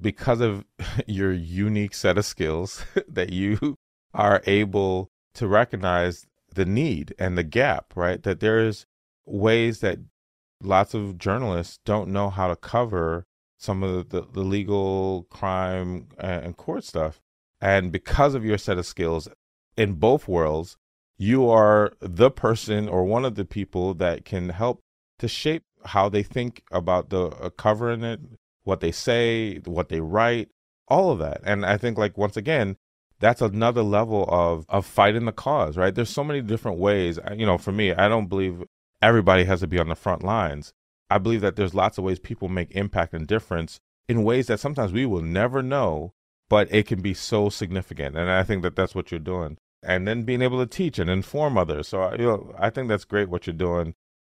[0.00, 0.64] because of
[1.06, 3.76] your unique set of skills that you
[4.14, 8.22] are able to recognize the need and the gap, right?
[8.22, 8.86] That there's
[9.26, 9.98] ways that
[10.62, 13.26] lots of journalists don't know how to cover
[13.58, 17.20] some of the, the legal crime and court stuff.
[17.60, 19.28] And because of your set of skills
[19.76, 20.76] in both worlds,
[21.18, 24.80] you are the person or one of the people that can help
[25.18, 28.20] to shape how they think about the uh, covering it,
[28.62, 30.48] what they say, what they write,
[30.86, 31.40] all of that.
[31.44, 32.76] And I think like once again,
[33.20, 35.92] that's another level of of fighting the cause, right?
[35.92, 37.18] There's so many different ways.
[37.34, 38.62] You know, for me, I don't believe
[39.02, 40.72] everybody has to be on the front lines.
[41.10, 44.60] I believe that there's lots of ways people make impact and difference in ways that
[44.60, 46.12] sometimes we will never know,
[46.48, 48.16] but it can be so significant.
[48.16, 49.58] And I think that that's what you're doing.
[49.82, 51.88] And then being able to teach and inform others.
[51.88, 53.94] So, you know, I think that's great what you're doing.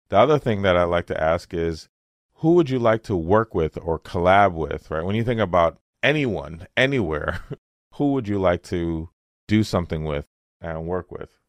[0.10, 1.90] The other thing that I like to ask is
[2.36, 5.04] who would you like to work with or collab with, right?
[5.04, 7.42] When you think about anyone, anywhere,
[7.94, 9.10] who would you like to
[9.48, 10.28] do something with
[10.60, 11.40] and work with?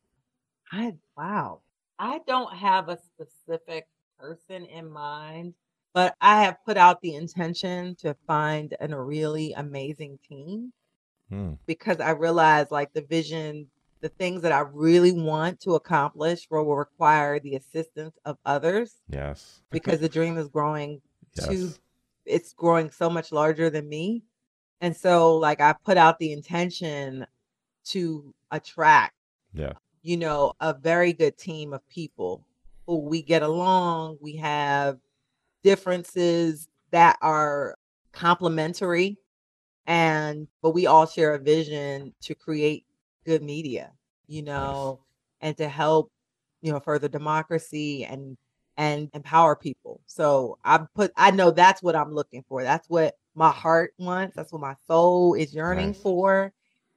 [0.71, 1.61] I wow.
[1.99, 3.87] I don't have a specific
[4.23, 5.55] person in mind,
[5.93, 10.73] but I have put out the intention to find an, a really amazing team
[11.29, 11.55] hmm.
[11.67, 13.67] because I realize like the vision,
[14.01, 18.95] the things that I really want to accomplish will require the assistance of others.
[19.09, 19.61] Yes.
[19.71, 21.03] because the dream is growing
[21.35, 21.49] yes.
[21.49, 21.73] too,
[22.25, 24.23] it's growing so much larger than me.
[24.81, 27.27] And so like I put out the intention
[27.85, 29.15] to attract
[29.55, 32.45] yeah you know a very good team of people
[32.87, 34.99] who we get along we have
[35.63, 37.77] differences that are
[38.13, 39.19] complementary
[39.87, 42.85] and but we all share a vision to create
[43.25, 43.93] good media
[44.27, 45.01] you know
[45.41, 46.11] and to help
[46.63, 48.37] you know further democracy and
[48.79, 50.01] and empower people.
[50.07, 52.63] So i put i know that's what i'm looking for.
[52.63, 54.37] That's what my heart wants.
[54.37, 56.03] That's what my soul is yearning nice.
[56.03, 56.53] for.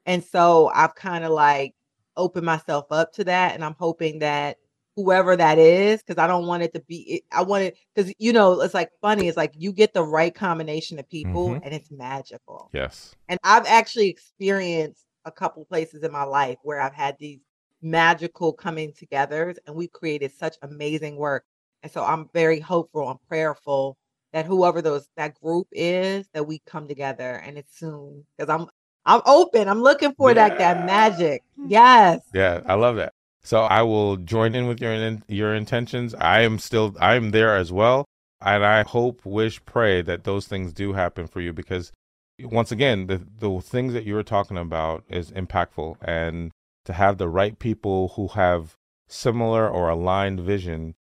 [0.05, 1.73] And so i've kind of like
[2.15, 4.55] opened myself up to that and i'm hoping that
[4.95, 8.31] whoever that is because i don't want it to be i want it because you
[8.31, 11.63] know it's like funny it's like you get the right combination of people mm-hmm.
[11.63, 12.69] and it's magical.
[12.73, 13.15] Yes.
[13.27, 17.39] And i've actually experienced a couple places in my life where i've had these
[17.81, 21.43] magical coming together and we created such amazing work.
[21.83, 23.97] And so i'm very hopeful and prayerful
[24.33, 28.67] that whoever those that group is that we come together and it's soon because i'm
[29.05, 30.49] i'm open i'm looking for yeah.
[30.49, 31.43] that that magic.
[31.67, 32.21] Yes.
[32.33, 33.13] Yeah i love that
[33.45, 36.15] so I will join in with your your intentions.
[36.15, 38.05] I am still I am there as well,
[38.41, 41.91] and I hope, wish, pray that those things do happen for you because
[42.39, 46.51] once again, the the things that you were talking about is impactful, and
[46.85, 48.75] to have the right people who have
[49.07, 50.95] similar or aligned vision,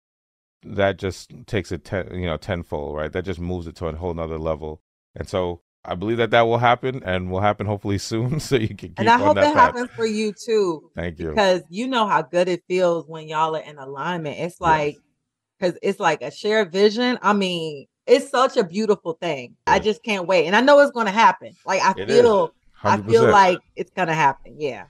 [0.64, 3.12] that just takes it ten, you know tenfold, right?
[3.12, 4.82] That just moves it to a whole nother level.
[5.16, 8.76] And so I believe that that will happen and will happen hopefully soon, so you
[8.76, 8.94] can.
[8.98, 9.54] and I hope it path.
[9.54, 10.92] happens for you too.
[10.96, 14.40] Thank you, because you know how good it feels when y'all are in alignment.
[14.40, 14.98] It's like
[15.60, 15.92] because yes.
[15.92, 17.18] it's like a shared vision.
[17.22, 19.56] I mean, it's such a beautiful thing.
[19.68, 19.76] Yes.
[19.76, 21.56] I just can't wait, and I know it's going to happen.
[21.66, 22.54] Like I it feel,
[22.84, 24.56] I feel like it's going to happen.
[24.60, 24.86] Yeah.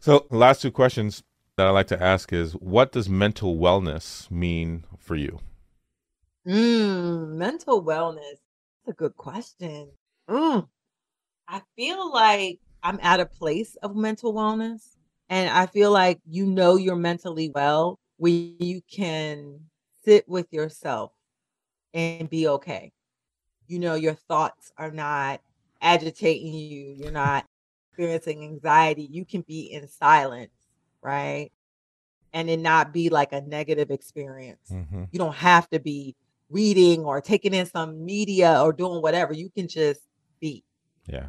[0.00, 1.24] So, last two questions
[1.56, 5.40] that I like to ask is, what does mental wellness mean for you?
[6.46, 8.38] Mm, mental wellness.
[8.86, 9.88] That's a good question.
[10.28, 10.68] Mm.
[11.48, 14.96] I feel like I'm at a place of mental wellness.
[15.30, 19.60] And I feel like you know you're mentally well when you can
[20.04, 21.12] sit with yourself
[21.92, 22.92] and be okay.
[23.66, 25.40] You know, your thoughts are not
[25.82, 27.44] agitating you, you're not
[27.90, 29.06] experiencing anxiety.
[29.10, 30.52] You can be in silence,
[31.02, 31.50] right?
[32.32, 34.70] And it not be like a negative experience.
[34.72, 35.04] Mm-hmm.
[35.10, 36.16] You don't have to be
[36.48, 39.32] reading or taking in some media or doing whatever.
[39.32, 40.00] You can just.
[41.08, 41.28] Yeah.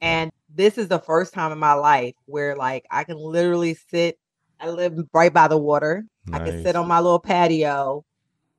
[0.00, 4.18] And this is the first time in my life where like I can literally sit.
[4.58, 6.06] I live right by the water.
[6.26, 6.40] Nice.
[6.40, 8.04] I can sit on my little patio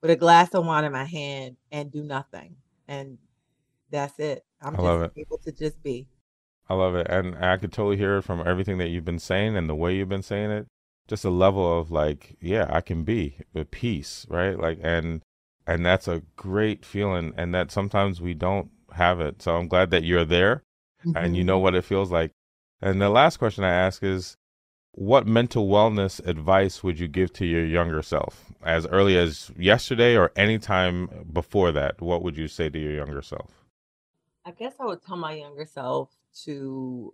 [0.02, 2.56] with a glass of wine in my hand and do nothing.
[2.88, 3.18] And
[3.90, 4.44] that's it.
[4.62, 6.08] I'm I just able to just be.
[6.70, 7.08] I love it.
[7.10, 9.96] And I could totally hear it from everything that you've been saying and the way
[9.96, 10.68] you've been saying it.
[11.08, 14.60] Just a level of like, yeah, I can be with peace, right?
[14.60, 15.22] Like and
[15.66, 19.42] and that's a great feeling and that sometimes we don't have it.
[19.42, 20.64] So I'm glad that you're there
[21.06, 21.18] mm-hmm.
[21.18, 21.64] and you know mm-hmm.
[21.64, 22.32] what it feels like.
[22.82, 24.38] And the last question I ask is
[24.92, 30.18] what mental wellness advice would you give to your younger self as early as yesterday
[30.18, 32.02] or any time before that?
[32.02, 33.52] What would you say to your younger self?
[34.46, 36.10] I guess I would tell my younger self
[36.46, 37.14] to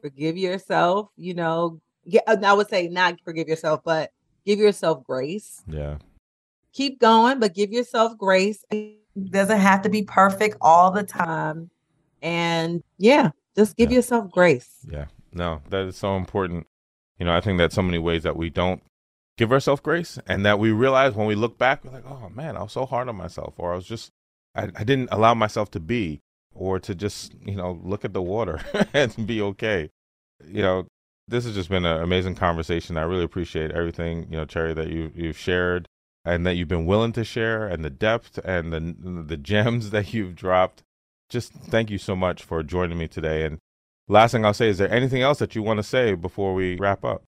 [0.00, 1.80] forgive yourself, you know.
[2.04, 4.12] Yeah, I would say not forgive yourself, but
[4.46, 5.62] give yourself grace.
[5.66, 5.98] Yeah.
[6.72, 8.64] Keep going, but give yourself grace.
[9.30, 11.70] Doesn't have to be perfect all the time.
[12.22, 13.96] And yeah, just give yeah.
[13.96, 14.70] yourself grace.
[14.90, 15.06] Yeah.
[15.32, 16.66] No, that is so important.
[17.18, 18.82] You know, I think that so many ways that we don't
[19.36, 22.56] give ourselves grace and that we realize when we look back, we're like, oh man,
[22.56, 24.10] I was so hard on myself, or I was just,
[24.54, 26.20] I, I didn't allow myself to be,
[26.54, 28.60] or to just, you know, look at the water
[28.92, 29.90] and be okay.
[30.44, 30.86] You know,
[31.28, 32.96] this has just been an amazing conversation.
[32.96, 35.88] I really appreciate everything, you know, Cherri, that you, you've shared
[36.28, 40.12] and that you've been willing to share and the depth and the, the gems that
[40.12, 40.82] you've dropped.
[41.28, 43.44] Just thank you so much for joining me today.
[43.44, 43.58] And
[44.08, 46.76] last thing I'll say, is there anything else that you want to say before we
[46.76, 47.22] wrap up?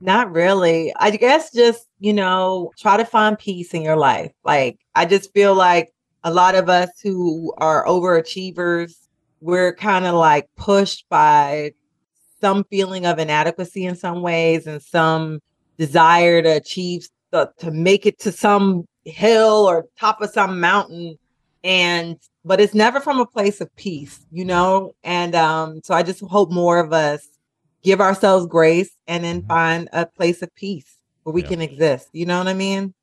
[0.00, 0.92] Not really.
[0.98, 4.32] I guess just, you know, try to find peace in your life.
[4.44, 5.92] Like, I just feel like
[6.22, 8.94] a lot of us who are overachievers,
[9.40, 11.72] we're kind of like pushed by
[12.40, 15.40] some feeling of inadequacy in some ways and some
[15.78, 21.16] desire to achieve, the, to make it to some hill or top of some mountain.
[21.64, 24.92] And but it's never from a place of peace you know?
[25.02, 27.26] And um so i just hope more of us
[27.82, 29.48] give ourselves grace and then mm-hmm.
[29.48, 31.48] find a place of peace where we yeah.
[31.48, 32.08] can exist.
[32.12, 32.94] You know what i mean?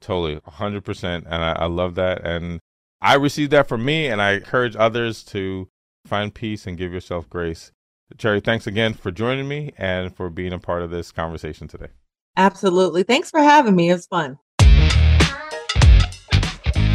[0.00, 2.24] Totally 100% and I, I love that.
[2.24, 2.60] And
[3.00, 5.68] i received that from me and i encourage others to
[6.06, 7.72] find peace and give yourself grace.
[8.16, 11.88] Cherri thanks again for joining me and for being a part of this conversation today
[12.38, 14.38] absolutely thanks for having me it was fun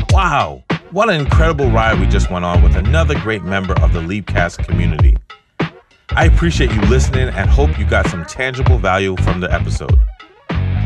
[0.10, 0.64] wow
[0.94, 4.64] what an incredible ride we just went on with another great member of the Leapcast
[4.64, 5.18] community.
[6.12, 10.00] I appreciate you listening and hope you got some tangible value from the episode.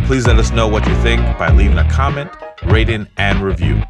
[0.06, 2.32] Please let us know what you think by leaving a comment,
[2.68, 3.84] rating, and review.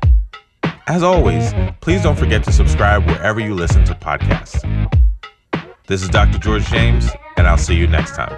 [0.88, 4.64] As always, please don't forget to subscribe wherever you listen to podcasts.
[5.86, 6.40] This is Dr.
[6.40, 8.36] George James, and I'll see you next time.